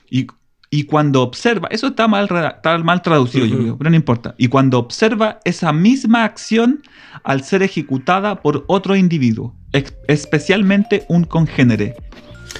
[0.09, 0.27] y,
[0.69, 4.35] y cuando observa, eso está mal, reda- está mal traducido, yo creo, pero no importa.
[4.37, 6.83] Y cuando observa esa misma acción
[7.23, 9.55] al ser ejecutada por otro individuo,
[10.07, 11.95] especialmente un congénere.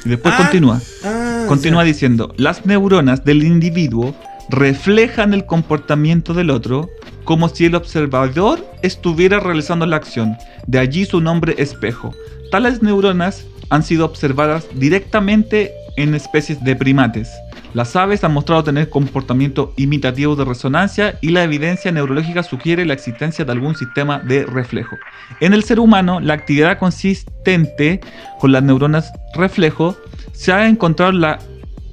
[0.06, 0.82] Y después Ah, continúa.
[1.06, 4.16] Ah, Continúa diciendo, las neuronas del individuo
[4.50, 6.90] reflejan el comportamiento del otro
[7.28, 10.38] como si el observador estuviera realizando la acción.
[10.66, 12.16] De allí su nombre espejo.
[12.52, 17.30] Tales neuronas han sido observadas directamente en especies de primates.
[17.74, 22.94] Las aves han mostrado tener comportamiento imitativo de resonancia y la evidencia neurológica sugiere la
[22.94, 24.96] existencia de algún sistema de reflejo.
[25.42, 28.00] En el ser humano, la actividad consistente
[28.40, 29.98] con las neuronas reflejo
[30.32, 31.40] se ha encontrado en la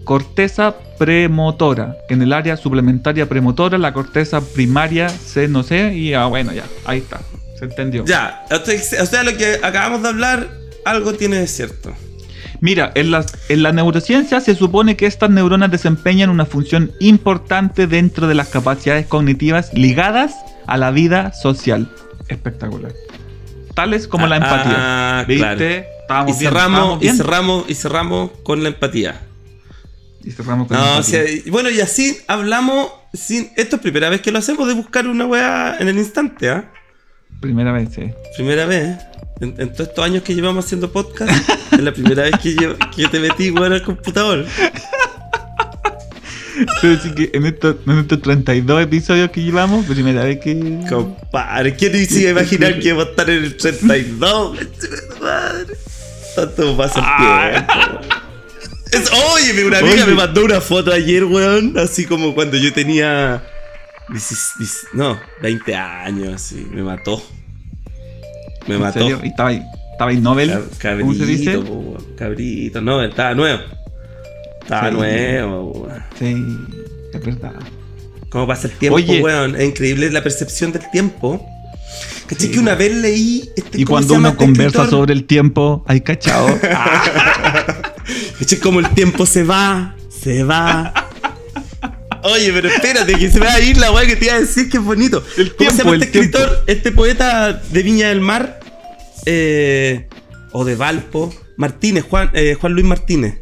[0.05, 6.27] corteza premotora, en el área suplementaria premotora, la corteza primaria se no sé, y ah,
[6.27, 7.21] bueno, ya, ahí está,
[7.59, 8.05] se entendió.
[8.05, 10.51] Ya, o sea, lo que acabamos de hablar,
[10.85, 11.95] algo tiene de cierto.
[12.61, 17.87] Mira, en, las, en la neurociencia se supone que estas neuronas desempeñan una función importante
[17.87, 20.35] dentro de las capacidades cognitivas ligadas
[20.67, 21.91] a la vida social.
[22.29, 22.93] Espectacular.
[23.75, 24.77] Tales como la empatía.
[24.79, 25.45] Ah, ¿Viste?
[25.45, 25.85] claro.
[26.05, 27.17] Estábamos Y bien, cerramos, estábamos y bien.
[27.17, 29.21] cerramos, y cerramos con la empatía.
[30.25, 31.03] Y cerramos con No, o empatía.
[31.23, 32.91] sea, y- bueno, y así hablamos.
[33.13, 36.49] Sin, esto es primera vez que lo hacemos de buscar una weá en el instante,
[36.51, 36.71] ¿ah?
[37.41, 38.11] Primera vez, sí.
[38.37, 38.99] Primera vez.
[39.41, 41.31] En, en todos estos años que llevamos haciendo podcast,
[41.73, 44.47] es la primera vez que yo, que te metí weón, al computador.
[46.81, 50.81] Pero sí que en estos, en estos 32 episodios que llevamos, primera vez que.
[50.89, 54.57] Compadre, ¿quién se iba a imaginar que iba a estar en el 32?
[55.21, 55.75] Madre.
[56.37, 57.67] Tanto pasa el Ah.
[57.99, 58.24] tiempo.
[58.95, 60.07] Es- oye, una amiga Oye.
[60.07, 61.77] me mandó una foto ayer, weón.
[61.79, 63.43] Así como cuando yo tenía.
[64.09, 64.29] 10
[64.59, 66.67] 10 no, 20 años, así.
[66.71, 67.23] Me mató.
[68.67, 68.99] Me ¿En mató.
[69.01, 69.21] serio?
[69.25, 70.51] ¿Y estaba ahí, estaba ahí Nobel?
[70.79, 71.45] Cab- ¿Cómo se dice?
[71.53, 72.17] Cabrito, po, weón.
[72.17, 72.81] cabrito.
[72.81, 73.63] No, estaba nuevo.
[74.63, 74.95] Estaba Sí.
[74.95, 76.03] nuevo, weón.
[76.19, 76.47] Sí,
[77.15, 77.53] es verdad.
[78.31, 79.21] ¿Cómo pasa el tiempo, Oye.
[79.23, 79.55] weón?
[79.57, 81.47] Es increíble la percepción del tiempo.
[82.27, 82.51] ¿Cachai?
[82.51, 83.51] que una vez leí.
[83.57, 84.91] Este, Y ¿cómo se cuando uno este conversa escritor?
[84.91, 86.47] sobre el tiempo, hay cachao.
[88.39, 88.59] ¿Cachai?
[88.61, 90.93] Como el tiempo se va, se va.
[92.23, 94.71] Oye, pero espérate, que se va a ir la weá que te iba a decir
[94.71, 95.23] que es bonito.
[95.37, 96.39] El ¿Cómo se llama este tiempo.
[96.39, 96.65] escritor?
[96.67, 98.61] Este poeta de Viña del Mar.
[99.27, 100.09] eh,
[100.53, 101.35] o de Valpo.
[101.57, 103.41] Martínez, Juan, eh, Juan Luis Martínez.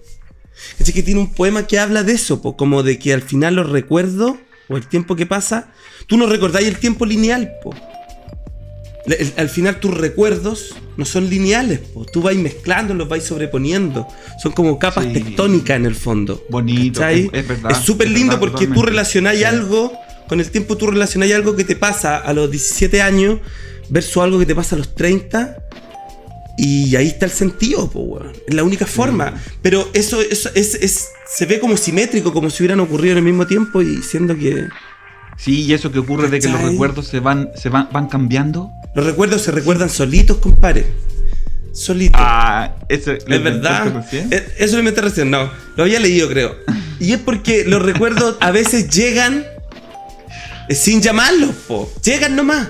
[0.79, 3.55] Es que tiene un poema que habla de eso, po, como de que al final
[3.55, 4.35] los recuerdos
[4.69, 5.73] o el tiempo que pasa,
[6.07, 7.75] tú no recordáis el tiempo lineal, po.
[9.07, 12.05] El- al final tus recuerdos no son lineales, po.
[12.05, 14.07] tú vais mezclando, los vais sobreponiendo.
[14.43, 15.13] Son como capas Sí.
[15.15, 16.45] tectónicas en el fondo.
[16.49, 17.29] Bonito, ¿cachai?
[17.33, 18.81] es- verdad, Es súper lindo verdad, porque tú
[19.39, 19.45] Sí.
[19.45, 19.93] algo,
[20.29, 23.41] con el tiempo tú relacionáis algo que te pasa a los 17 años
[23.89, 25.57] versus algo que te pasa a los 30.
[26.59, 28.33] Y ahí está el sentido, po, weón.
[28.47, 29.35] Es la única forma.
[29.63, 33.25] Pero eso, eso es, es- se ve como simétrico, como si hubieran ocurrido en el
[33.25, 34.69] mismo tiempo y siendo que
[35.37, 38.71] Sí, y eso que ocurre de que los recuerdos se van, se van, van cambiando.
[38.95, 40.87] los recuerdos se recuerdan solitos, compadre.
[41.73, 42.21] Solitos.
[42.23, 44.05] Ah, eso es verdad.
[44.13, 45.51] Eh, Eso lo inventé recién, no.
[45.77, 46.55] Lo había leído, creo.
[47.01, 49.45] Y es porque los recuerdos a veces llegan
[50.69, 51.91] eh, sin llamarlos, po.
[52.05, 52.69] Llegan nomás.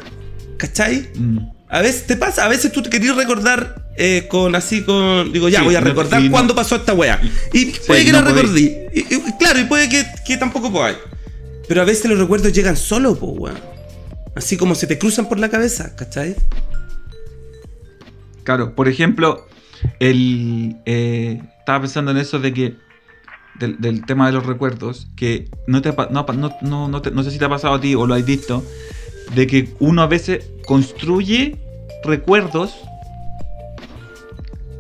[0.56, 1.08] ¿Cachai?
[1.16, 1.38] Mm.
[1.68, 5.32] A veces te pasa, a veces tú te querías recordar eh, con así, con.
[5.32, 7.20] Digo, ya, Sí, voy a no recordar no- cuándo pasó esta wea.
[7.52, 8.72] Y puede que no recordí.
[8.94, 10.96] Y, y- claro, y puede que, que tampoco podáis.
[11.68, 13.58] Pero a veces los recuerdos llegan solo, po, weón.
[14.34, 16.34] Así como se te cruzan por la cabeza, ¿cachai?
[18.44, 19.46] Claro, por ejemplo,
[20.00, 22.74] el, eh, estaba pensando en eso de que
[23.58, 27.22] del, del tema de los recuerdos, que no, te, no, no, no, no, te- no
[27.22, 28.64] sé si te ha pasado a ti o lo has visto,
[29.34, 31.56] de que uno a veces construye
[32.04, 32.74] recuerdos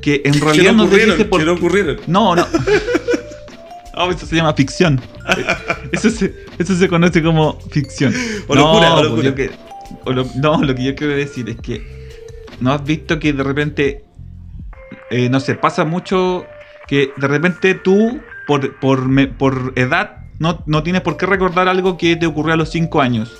[0.00, 2.00] que en realidad no te dice por que no ocurrieron.
[2.06, 2.46] No, no.
[3.94, 5.00] Oh, eso se llama ficción.
[5.92, 8.14] Eso se, eso se conoce como ficción.
[8.48, 9.22] O locura, o pues locura.
[9.28, 9.50] yo que-
[10.04, 11.82] o lo- no, lo que yo quiero decir es que
[12.60, 14.04] ¿no has visto que de repente,
[15.10, 16.46] eh, no sé, pasa mucho
[16.88, 21.68] que de repente tú por, por, me- por edad, no, no tienes por qué recordar
[21.68, 23.30] algo que te ocurrió a los 5 años.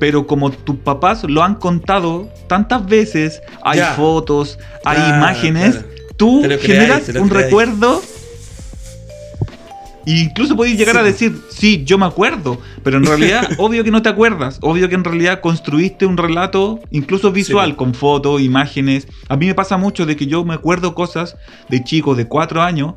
[0.00, 3.92] Pero como tus papás lo han contado tantas veces, hay Ya.
[3.92, 5.88] fotos, hay imágenes, claro.
[6.16, 7.44] tú creáis, generas un creáis.
[7.46, 8.02] recuerdo.
[10.06, 11.00] E incluso podéis llegar Sí.
[11.00, 14.88] a decir, sí, yo me acuerdo, pero en realidad, obvio que no te acuerdas, obvio
[14.88, 17.76] que en realidad construiste un relato, incluso visual, Sí.
[17.76, 19.06] con fotos, imágenes.
[19.28, 21.36] A mí me pasa mucho de que yo me acuerdo cosas
[21.68, 22.94] de chico de cuatro años,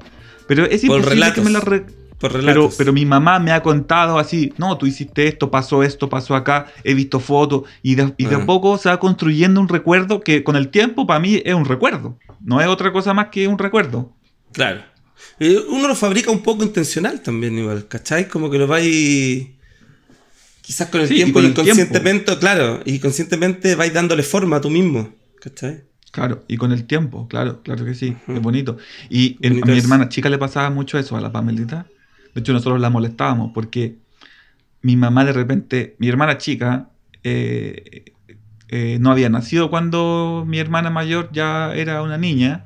[0.48, 1.36] pero es Por imposible relatos.
[1.36, 1.64] que me las...
[1.64, 1.86] re-
[2.18, 6.34] pero, pero mi mamá me ha contado así, no, tú hiciste esto, pasó esto, pasó
[6.34, 8.40] acá, he visto fotos, y de, y de Ah.
[8.40, 11.66] a poco se va construyendo un recuerdo que con el tiempo para mí es un
[11.66, 14.14] recuerdo, no es otra cosa más que un recuerdo.
[14.54, 14.82] Claro.
[15.40, 18.28] Eh, Uno lo fabrica un poco intencional también, igual, ¿cachai?
[18.28, 19.48] Como que lo vais.
[20.62, 25.14] Quizás con el Sí, tiempo, inconscientemente, claro, y conscientemente vais dándole forma a tú mismo,
[25.40, 25.84] ¿cachai?
[26.12, 28.38] Claro, y con el tiempo, claro, claro que sí, Ujú.
[28.38, 28.78] es bonito.
[29.10, 31.88] Y a mi hermana chica le pasaba mucho eso, a la Pamelita.
[32.34, 33.98] De hecho, nosotros la molestábamos porque
[34.82, 36.90] mi mamá de repente, mi hermana chica,
[37.24, 38.06] eh,
[38.70, 42.66] eh, no había nacido cuando mi hermana mayor ya era una niña.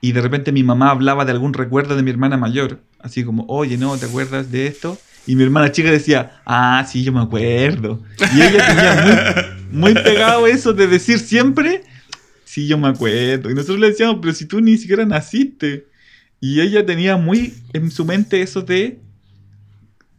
[0.00, 2.80] Y de repente mi mamá hablaba de algún recuerdo de mi hermana mayor.
[3.00, 3.96] Así como, oye, ¿no?
[3.96, 4.96] ¿Te acuerdas de esto?
[5.26, 8.02] Y mi hermana chica decía, ah, sí, yo me acuerdo.
[8.34, 11.82] Y ella tenía muy, muy pegado eso de decir siempre,
[12.44, 13.50] sí, yo me acuerdo.
[13.50, 15.86] Y nosotros le decíamos, pero si tú ni siquiera naciste.
[16.40, 19.00] Y ella tenía muy en su mente eso de...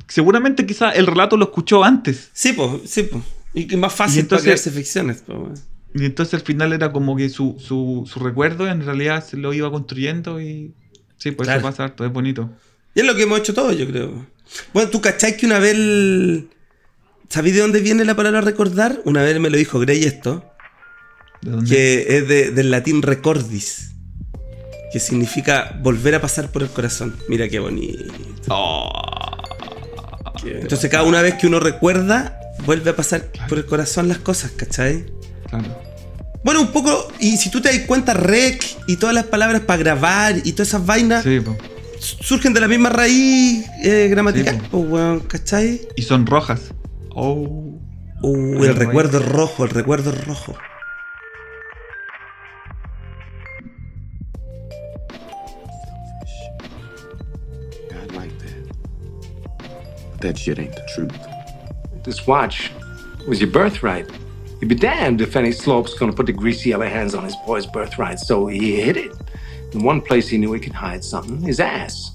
[0.07, 2.29] Seguramente quizá el relato lo escuchó antes.
[2.33, 3.23] Sí, pues, sí, pues.
[3.53, 5.53] Y más fácil Y entonces- para crearse ficciones, po.
[5.93, 9.53] Y entonces al final era como que su, su, su recuerdo en realidad se lo
[9.53, 10.73] iba construyendo y...
[11.17, 11.59] Sí, pues Claro.
[11.61, 12.49] eso pasa harto, es bonito.
[12.95, 14.25] Y es lo que hemos hecho todos, yo creo.
[14.73, 15.73] Bueno, ¿tú cachai que una vez...
[15.73, 16.49] el-
[17.27, 19.01] ¿Sabéis de dónde viene la palabra recordar?
[19.05, 20.43] Una vez me lo dijo Grey esto,
[21.41, 21.69] ¿De dónde?
[21.69, 23.91] que es de- del latín recordis,
[24.91, 27.15] que significa volver a pasar por el corazón.
[27.27, 28.01] Mira qué bonito.
[30.41, 34.19] Qué- Entonces cada una vez que uno recuerda, vuelve a pasar por el corazón las
[34.19, 35.05] cosas, ¿cachai?
[35.49, 35.89] Claro.
[36.43, 39.77] Bueno, un poco, y si tú te das cuenta, rec y todas las palabras para
[39.77, 41.41] grabar y todas esas vainas Sí,
[41.99, 45.81] surgen de la misma raíz eh, gramatical, Sí, weón, ¿cachai?
[45.97, 46.61] Y son rojas.
[47.13, 47.77] Oh.
[48.21, 50.55] Uh, Pero el recuerdo es rojo, el recuerdo es rojo.
[60.21, 61.15] That shit ain't the truth.
[62.03, 62.71] This watch
[63.25, 64.05] was your birthright.
[64.59, 67.65] You'd be damned if any slope's gonna put the greasy yellow hands on his boy's
[67.65, 69.15] birthright, so he hid it.
[69.71, 72.11] In one place he knew he could hide something his ass.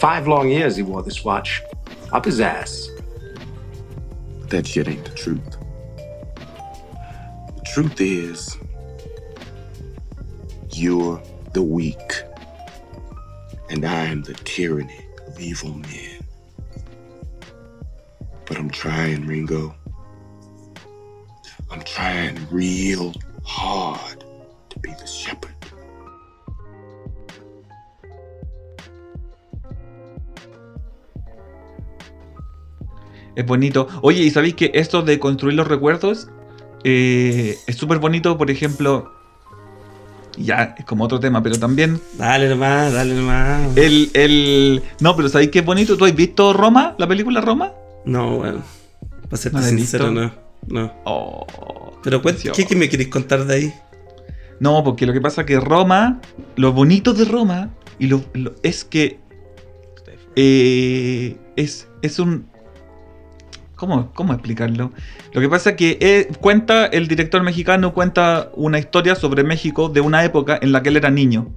[0.00, 1.62] Five long years he wore this watch.
[2.12, 2.90] Up his ass.
[4.48, 5.56] That shit ain't the truth.
[7.56, 8.56] The truth is,
[10.72, 11.22] you're
[11.52, 12.22] the weak,
[13.70, 16.24] and I'm the tyranny of evil men.
[18.44, 19.74] But I'm trying, Ringo.
[21.70, 23.12] I'm trying real
[23.44, 24.24] hard
[24.70, 25.52] to be the shepherd.
[33.34, 33.86] Es bonito.
[34.02, 36.28] Oye, ¿y sabéis que esto de construir los recuerdos
[36.84, 38.38] eh, es súper bonito?
[38.38, 39.12] Por ejemplo,
[40.38, 43.76] ya es como otro tema, pero también Dale nomás, dale nomás.
[43.76, 44.10] el...
[44.14, 45.96] el no, pero ¿sabéis qué es bonito?
[45.98, 46.94] ¿Tú has visto Roma?
[46.98, 47.72] ¿La película Roma?
[48.06, 48.62] No, weón.
[49.28, 50.20] Para serte ¿No sincero, visto?
[50.22, 50.45] no.
[50.68, 50.92] No.
[51.04, 51.46] Oh,
[52.02, 52.20] Pero.
[52.52, 53.74] ¿qué, ¿qué me queréis contar de ahí?
[54.58, 56.20] No, porque lo que pasa es que Roma,
[56.56, 59.18] lo bonito de Roma, y lo, lo- es que
[60.34, 62.46] eh, es, es un...
[63.74, 64.90] ¿Cómo, ¿Cómo explicarlo?
[65.32, 69.90] Lo que pasa es que eh, cuenta, el director mexicano cuenta una historia sobre México
[69.90, 71.48] de una época en la que él era niño.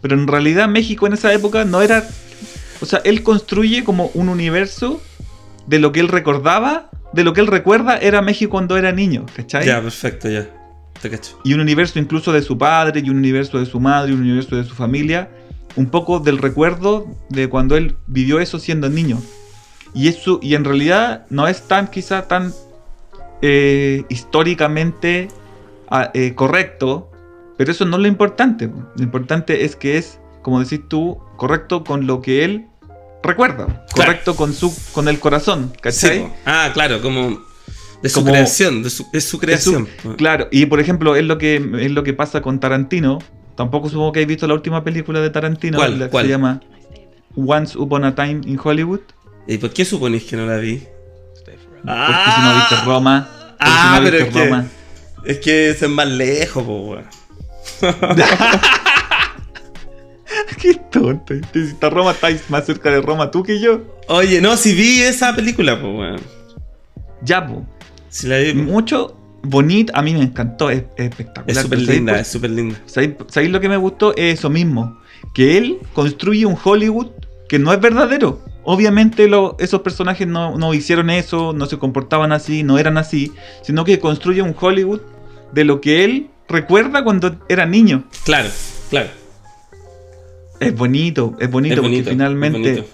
[0.00, 2.04] Pero en realidad México en esa época no era...
[2.80, 5.00] O sea, él construye como un universo
[5.66, 9.24] de lo que él recordaba, de lo que él recuerda era México cuando era niño,
[9.34, 9.64] ¿cachai?
[9.66, 10.48] Ya, perfecto, ya.
[11.00, 11.38] Te cacho.
[11.44, 14.22] y un universo incluso de su padre, y un universo de su madre, y un
[14.22, 15.28] universo de su familia,
[15.76, 19.20] un poco del recuerdo de cuando él vivió eso siendo niño.
[19.92, 22.52] Y eso, y en realidad no es tan, quizá tan
[23.42, 25.28] eh, históricamente
[25.88, 27.10] ah, eh, correcto,
[27.56, 28.70] pero eso no es lo importante.
[28.96, 32.66] Lo importante es que es, como decís tú, correcto con lo que él
[33.24, 36.20] recuerda, correcto con su, con el corazón, Sí, ¿cachai?
[36.20, 36.36] po.
[36.46, 37.42] ah, claro, como
[38.02, 39.88] de su Como- creación, de su, es su creación.
[40.16, 43.18] Claro, y por ejemplo, es lo que es lo que pasa con Tarantino.
[43.56, 45.98] Tampoco supongo que hayas visto la última película de Tarantino, ¿Cuál?
[45.98, 46.24] la que ¿Cuál?
[46.26, 46.60] se llama
[47.36, 49.00] Once Upon a Time in Hollywood.
[49.46, 50.82] ¿Y por qué suponís que no la vi?
[51.44, 53.28] Porque si no viste Roma.
[53.30, 54.66] porque Ah, si no pero es que, Roma.
[55.24, 56.98] es que es más lejos, po.
[60.64, 61.34] Qué tonto.
[61.52, 63.82] Si está Roma, estáis más cerca de Roma tú que yo.
[64.08, 66.20] Oye, no, si vi esa película, pues, weón.
[67.22, 67.66] Ya, po.
[68.08, 71.50] Si la vi, Mucho bonito, a mí me encantó, es, es espectacular.
[71.50, 72.76] es súper Pero ¿sabéis linda, es súper linda.
[72.86, 74.16] ¿Sabéis, sabéis lo que me gustó?
[74.16, 74.98] Es eso mismo.
[75.34, 77.08] Que él construye un Hollywood
[77.46, 78.40] que no es verdadero.
[78.62, 83.32] Obviamente lo- esos personajes no, no hicieron eso, no se comportaban así, no eran así,
[83.62, 85.00] sino que construye un Hollywood
[85.52, 88.04] de lo que él recuerda cuando era niño.
[88.24, 88.48] Claro,
[88.88, 89.10] claro.
[90.60, 92.86] Es bonito, es bonito, Es bonito, porque finalmente, bonito.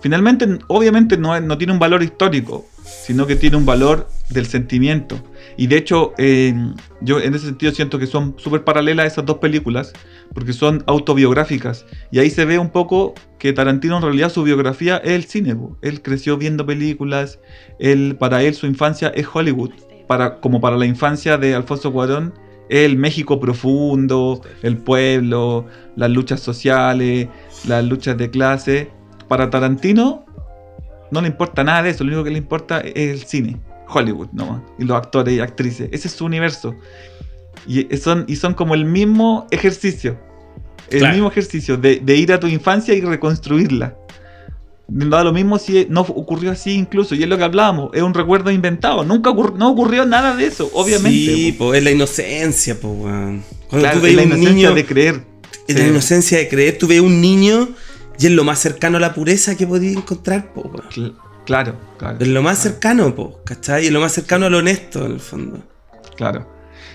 [0.00, 5.18] finalmente, obviamente no, no tiene un valor histórico, sino que tiene un valor del sentimiento.
[5.56, 6.54] Y de hecho, eh,
[7.00, 9.92] yo en ese sentido siento que son súper paralelas esas dos películas,
[10.34, 11.86] porque son autobiográficas.
[12.10, 15.56] Y ahí se ve un poco que Tarantino en realidad su biografía es el cine.
[15.82, 17.40] Él creció viendo películas,
[17.78, 19.70] él, para él su infancia es Hollywood.
[20.06, 22.32] Para, como para la infancia de Alfonso Cuarón,
[22.68, 27.28] el México profundo, el pueblo, las luchas sociales,
[27.66, 28.90] las luchas de clase.
[29.28, 30.24] Para Tarantino
[31.10, 33.56] no le importa nada de eso, lo único que le importa es el cine,
[33.88, 35.88] Hollywood nomás, y los actores y actrices.
[35.92, 36.74] Ese es su universo.
[37.66, 40.18] Y son, y son como el mismo ejercicio,
[40.90, 41.14] el Claro.
[41.14, 43.94] mismo ejercicio de, de ir a tu infancia y reconstruirla.
[44.90, 48.14] Da lo mismo si no ocurrió así incluso, y es lo que hablábamos, es un
[48.14, 51.10] recuerdo inventado, nunca ocurrió, no ocurrió nada de eso, obviamente.
[51.34, 51.74] Sí, po.
[51.74, 53.42] es la inocencia, weón.
[53.68, 55.22] Cuando Claro, tú es la un inocencia niño, de creer.
[55.66, 55.82] es Sí.
[55.82, 57.68] la inocencia de creer, tú ves un niño
[58.18, 60.72] y es lo más cercano a la pureza que podías encontrar, weón.
[60.90, 62.16] Cl- Claro, claro.
[62.20, 63.86] Es lo más cercano, pues, ¿cachai?
[63.86, 65.62] Es lo más cercano a lo honesto, en el fondo.
[66.16, 66.46] Claro.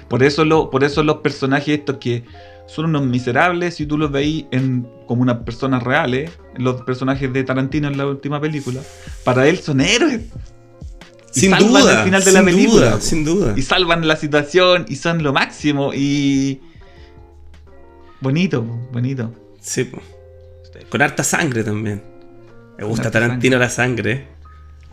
[0.08, 2.24] Por eso, lo, por eso los personajes estos que
[2.68, 7.44] son unos miserables, si tú los veis en, como unas personas reales, los personajes de
[7.44, 8.82] Tarantino en la última película,
[9.24, 10.22] para él son héroes.
[11.36, 12.90] Y Sin salvan duda, al final de sin la película.
[12.92, 13.54] duda, sin duda.
[13.58, 15.92] Y salvan la situación y son lo máximo.
[15.94, 16.62] Y.
[18.22, 19.34] Bonito, bonito.
[19.60, 19.90] Sí.
[20.90, 22.04] Con harta sangre también.
[22.78, 24.28] Le gusta Tarantino la sangre.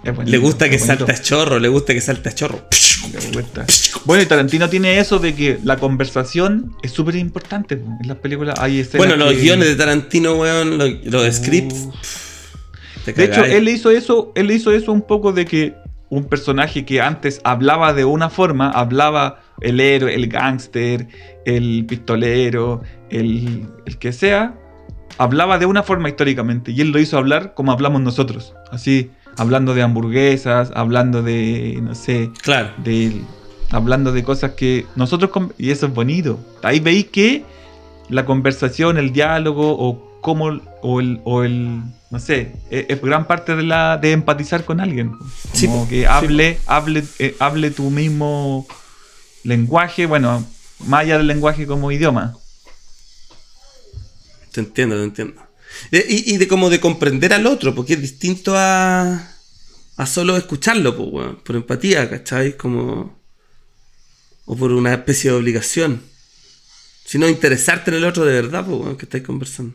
[0.03, 1.07] Bonito, Le gusta que es bonito.
[1.07, 2.63] salte a chorro, le gusta que salte a chorro.
[4.05, 7.77] Bueno, y Tarantino tiene eso de que la conversación es súper importante.
[7.77, 7.91] po.
[8.03, 8.85] En las películas hay.
[8.97, 11.89] Bueno, los que- guiones de Tarantino, weón, los, los scripts.
[13.07, 15.75] De hecho, él hizo eso, él hizo eso un poco de que
[16.11, 21.07] un personaje que antes hablaba de una forma, hablaba el héroe, el gángster,
[21.47, 24.55] el pistolero, el, el que sea,
[25.19, 26.73] hablaba de una forma históricamente.
[26.73, 28.55] Y él lo hizo hablar como hablamos nosotros.
[28.71, 32.71] Así, hablando de hamburguesas, hablando de, no sé, Claro.
[32.79, 33.23] de,
[33.71, 35.31] hablando de cosas que nosotros...
[35.59, 36.39] Y eso es bonito.
[36.63, 37.45] Ahí veis que
[38.09, 40.61] la conversación, el diálogo o cómo...
[40.83, 44.81] O el, o el no sé, es, es gran parte de la de empatizar con
[44.81, 45.11] alguien.
[45.13, 48.67] Como Sí, que hable, hable, eh, hable tu mismo
[49.45, 50.45] lenguaje, bueno,
[50.87, 52.35] más allá del lenguaje como idioma.
[54.53, 55.41] Te entiendo, te entiendo.
[55.93, 59.30] De- y, y de como de comprender al otro, porque es distinto a,
[60.03, 62.57] a solo escucharlo, pues, por empatía, ¿cachai?
[62.57, 63.19] Como.
[64.47, 66.03] O por una especie de obligación.
[67.05, 69.75] Sino interesarte en el otro de verdad, pues, weón, que estáis conversando.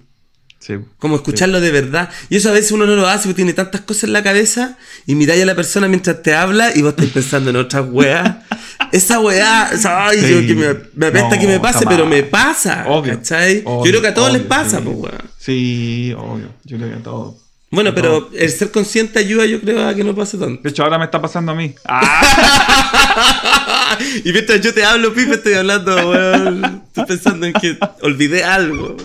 [0.59, 0.73] Sí.
[0.97, 2.09] Como escucharlo de verdad.
[2.29, 4.77] Y eso a veces uno no lo hace porque tiene tantas cosas en la cabeza
[5.05, 8.37] y miráis a la persona mientras te habla y vos estáis pensando en otras weas.
[8.91, 10.33] Esa weá, o sea, ay, Sí.
[10.33, 11.93] yo que me, me apesta No, que me pase, jamás.
[11.93, 12.85] pero me pasa.
[12.87, 15.21] Obvio, obvio, yo creo que a todos les pasa, pues weón.
[15.37, 16.49] Sí, obvio.
[16.63, 17.35] Yo creo que a todos.
[17.75, 20.61] Bueno, pero el ser consciente ayuda, yo creo, a que no pase tanto.
[20.63, 21.75] De hecho, ahora me está pasando a mí.
[21.85, 26.83] Ah, y mientras yo te hablo, Pipe, estoy hablando, weón.
[26.87, 28.95] Estoy pensando en que olvidé algo.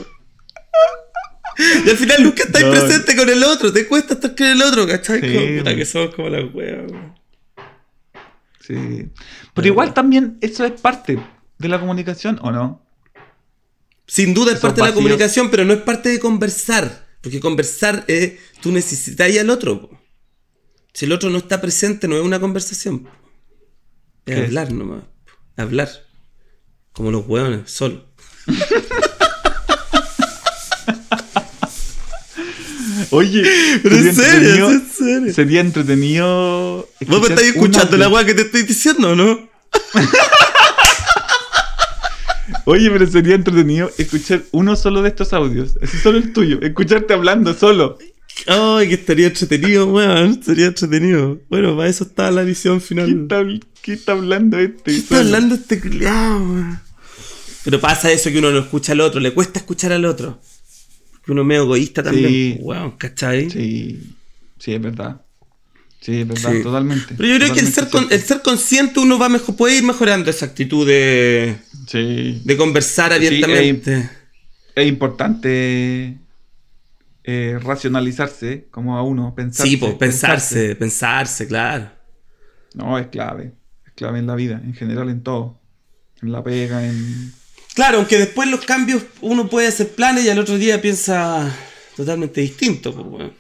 [1.85, 2.71] Y al final nunca estás No.
[2.71, 5.21] presente con el otro, te cuesta estar con el otro, ¿cachai?
[5.21, 7.15] Sí, Como, que somos como las weas, weón.
[8.67, 9.09] sí.
[9.53, 11.19] Pero igual también eso es parte
[11.59, 12.83] de la comunicación, ¿o no?
[14.07, 17.07] Sin duda es Esos parte de la comunicación, pero no es parte de conversar.
[17.21, 18.35] Porque conversar es.
[18.61, 19.83] Tú necesitas al otro.
[19.89, 19.99] po.
[20.93, 23.01] Si el otro no está presente, no es una conversación.
[23.05, 23.11] po.
[24.27, 25.03] Es ¿Qué hablar nomás.
[25.05, 25.63] po.
[25.63, 25.91] Hablar.
[26.93, 28.07] Como los hueones, solo.
[33.13, 33.43] Oye,
[33.83, 35.35] Pero en serio, en serio.
[35.35, 36.89] Sería entretenido.
[37.07, 38.17] ¿Vos me estás escuchando la audio.
[38.17, 39.49] weá que te estoy diciendo, no?
[42.71, 45.75] Oye, pero sería entretenido escuchar uno solo de estos audios.
[45.83, 46.61] Así solo el tuyo.
[46.63, 47.99] Escucharte hablando solo.
[48.47, 50.43] Ay, que estaría entretenido, weón.
[50.43, 51.41] Sería entretenido.
[51.51, 53.23] Bueno, para eso está la visión ¿Qué final.
[53.23, 53.43] está,
[53.83, 54.83] qué está hablando este?
[54.85, 55.27] ¿Qué está solo?
[55.27, 56.81] hablando este culiao, weón?
[57.65, 60.41] Pero pasa eso que uno no escucha al otro, le cuesta escuchar al otro.
[61.25, 62.57] Que uno es medio egoísta también, Sí.
[62.61, 63.51] weón, ¿cachai?
[63.51, 64.01] Sí,
[64.59, 65.21] sí, es verdad.
[66.01, 66.63] Sí, es verdad, Sí.
[66.63, 67.15] totalmente.
[67.17, 69.83] Pero yo creo que el ser, con- el ser consciente uno va mejor, puede ir
[69.83, 71.57] mejorando esa actitud de,
[71.89, 72.41] Sí.
[72.45, 74.09] de conversar Sí, abiertamente.
[74.75, 76.17] Es importante
[77.25, 79.71] eh, racionalizarse, como a uno, pensarse.
[79.71, 81.91] Sí, pues pensarse, pensarse, claro.
[82.75, 83.53] No, es clave.
[83.87, 85.61] Es clave en la vida, en general, en todo.
[86.23, 87.33] En la pega, en.
[87.75, 91.55] Claro, aunque después los cambios uno puede hacer planes y al otro día piensa
[91.95, 93.33] totalmente distinto, pues, weón.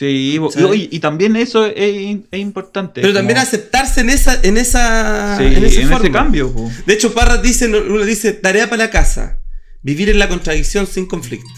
[0.00, 3.02] Sí, y, y también eso es, es importante.
[3.02, 6.10] Pero también como- aceptarse en esa, en esa, Sí, en en, esa ese forma.
[6.10, 6.50] cambio.
[6.54, 6.70] po.
[6.86, 9.36] De hecho, Parras dice, uno dice, tarea para la casa.
[9.82, 11.48] Vivir en la contradicción sin conflicto.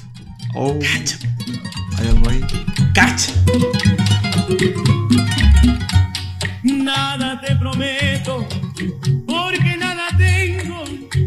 [0.57, 1.19] Oh, Cacha,
[1.99, 2.41] hay algo ahí.
[2.93, 3.33] cacha.
[6.65, 8.47] Nada te prometo,
[9.27, 10.85] porque nada tengo.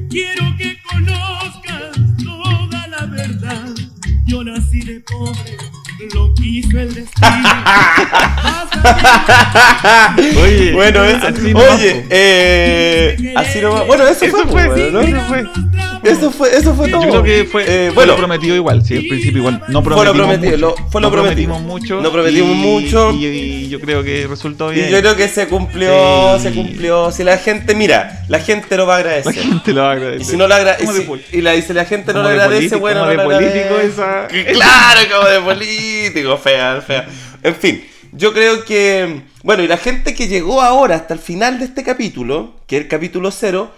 [0.09, 3.65] Quiero que conozcas toda la verdad.
[4.27, 5.57] Yo nací de pobre,
[6.13, 7.27] lo quiso el destino.
[10.43, 13.85] Oye, Bueno, eso, oye, eh, así nomás.
[13.87, 15.01] Bueno, eso, Eso fue, fue, ¿no?
[15.01, 15.43] eso fue.
[16.03, 17.01] Eso fue, eso fue todo.
[17.03, 19.63] Yo creo que fue, Eh, fue bueno, lo prometido igual, sí, al principio igual.
[19.69, 20.83] No Fue lo prometimos prometido, mucho.
[20.83, 21.53] lo- fue lo no prometido.
[21.55, 21.99] prometimos mucho.
[22.01, 23.11] No prometimos y- mucho.
[23.13, 24.87] Y, y yo creo que resultó bien.
[24.87, 26.43] y yo creo que se cumplió, Sí.
[26.43, 27.11] se cumplió.
[27.11, 29.33] Si la gente, mira, la gente lo va a La agradecer.
[29.43, 30.21] gente lo va a agradecer.
[30.21, 32.27] Y si no lo agradece, de pol- y, la, y si la gente no lo
[32.29, 33.93] de agradece, político- bueno, como no de lo político agradece.
[33.93, 35.84] esa- Claro, como de político,
[36.41, 37.07] fea, fea.
[37.43, 39.23] En fin, yo creo que.
[39.43, 42.83] Bueno, y la gente que llegó ahora hasta el final de este capítulo, que es
[42.83, 43.71] el capítulo cero,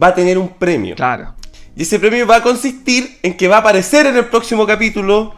[0.00, 0.94] va a tener un premio.
[0.94, 1.34] Claro.
[1.76, 5.34] Y ese premio va a consistir en que va a aparecer en el próximo capítulo.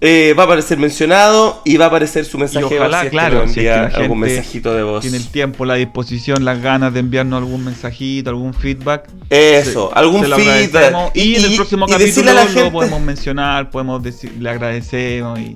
[0.00, 3.44] Eh, va a aparecer mencionado y va a aparecer su mensaje y ojalá, si claro,
[3.48, 5.00] si es que envía la gente algún mensajito de voz.
[5.02, 9.08] tiene el tiempo, la disposición, las ganas de enviarnos algún mensajito, algún feedback.
[9.30, 10.74] Eso, se- algún se lo feedback.
[10.74, 11.10] agradecemos.
[11.14, 14.50] Y, en el próximo y capítulo a la lo gente- podemos mencionar, podemos decir, le
[14.50, 15.52] agradecemos y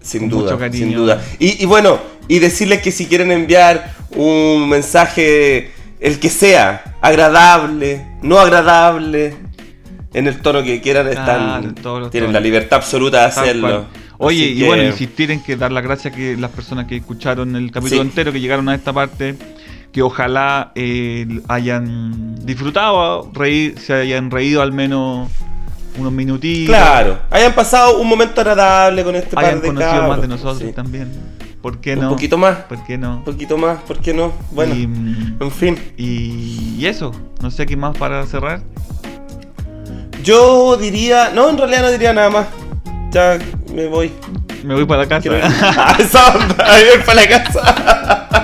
[0.00, 0.86] Sin duda, mucho cariño.
[0.86, 1.22] sin duda.
[1.38, 1.98] Y, y bueno,
[2.28, 9.34] y decirles que si quieren enviar un mensaje, el que sea, agradable, no agradable,
[10.18, 13.84] en el tono que quieran, están, Claro, tienen la libertad absoluta de hacerlo.
[14.18, 16.96] Oye, Así y que- bueno, insistir en que dar las gracias que las personas que
[16.96, 18.08] escucharon el capítulo Sí.
[18.08, 19.36] entero, que llegaron a esta parte,
[19.92, 25.28] que ojalá eh, hayan disfrutado, reír, se hayan reído al menos
[25.98, 26.74] unos minutitos.
[26.74, 30.28] Claro, hayan pasado un momento agradable con este Hayan par de conocido cabros, más de
[30.28, 30.72] nosotros sí.
[30.74, 31.10] también.
[31.60, 32.08] ¿Por qué Un no?
[32.10, 33.16] poquito más, ¿Por qué no?
[33.18, 34.32] un poquito más, ¿por qué no?
[34.52, 35.76] Bueno, Y, en fin.
[35.98, 37.12] y, y eso,
[37.42, 38.60] no sé qué más para cerrar.
[40.26, 42.46] Yo diría, no, en realidad no diría nada más.
[43.12, 43.38] Ya
[43.72, 44.10] me voy.
[44.64, 45.20] Me voy para la casa.
[45.22, 45.38] Quiero.
[45.40, 48.38] Ah, voy para la casa.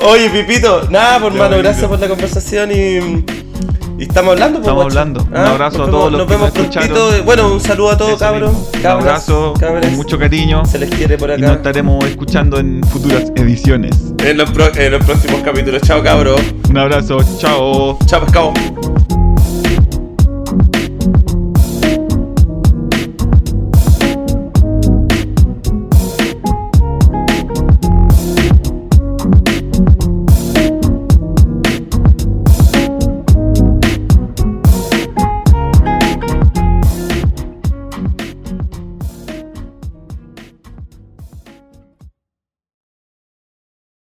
[0.06, 3.24] Oye, Pipito, nada, por Ya, mano, gracias por la conversación y,
[3.98, 4.60] y estamos hablando.
[4.60, 4.98] pues, Estamos guacho.
[5.00, 5.22] hablando.
[5.24, 6.88] Un Ah, abrazo nos a todos vemos- los Nos que vemos nos escucharon.
[6.88, 7.24] prontito.
[7.24, 8.52] Bueno, un saludo a todos, cabros.
[8.80, 10.64] Un abrazo con mucho cariño.
[10.64, 11.42] Se les quiere por Y acá.
[11.46, 13.94] nos estaremos escuchando en futuras ediciones.
[14.24, 15.82] En los, pro- en los próximos capítulos.
[15.82, 16.40] Chao, cabros.
[16.70, 17.98] Un abrazo, chao.
[18.06, 18.54] Chao, pescado.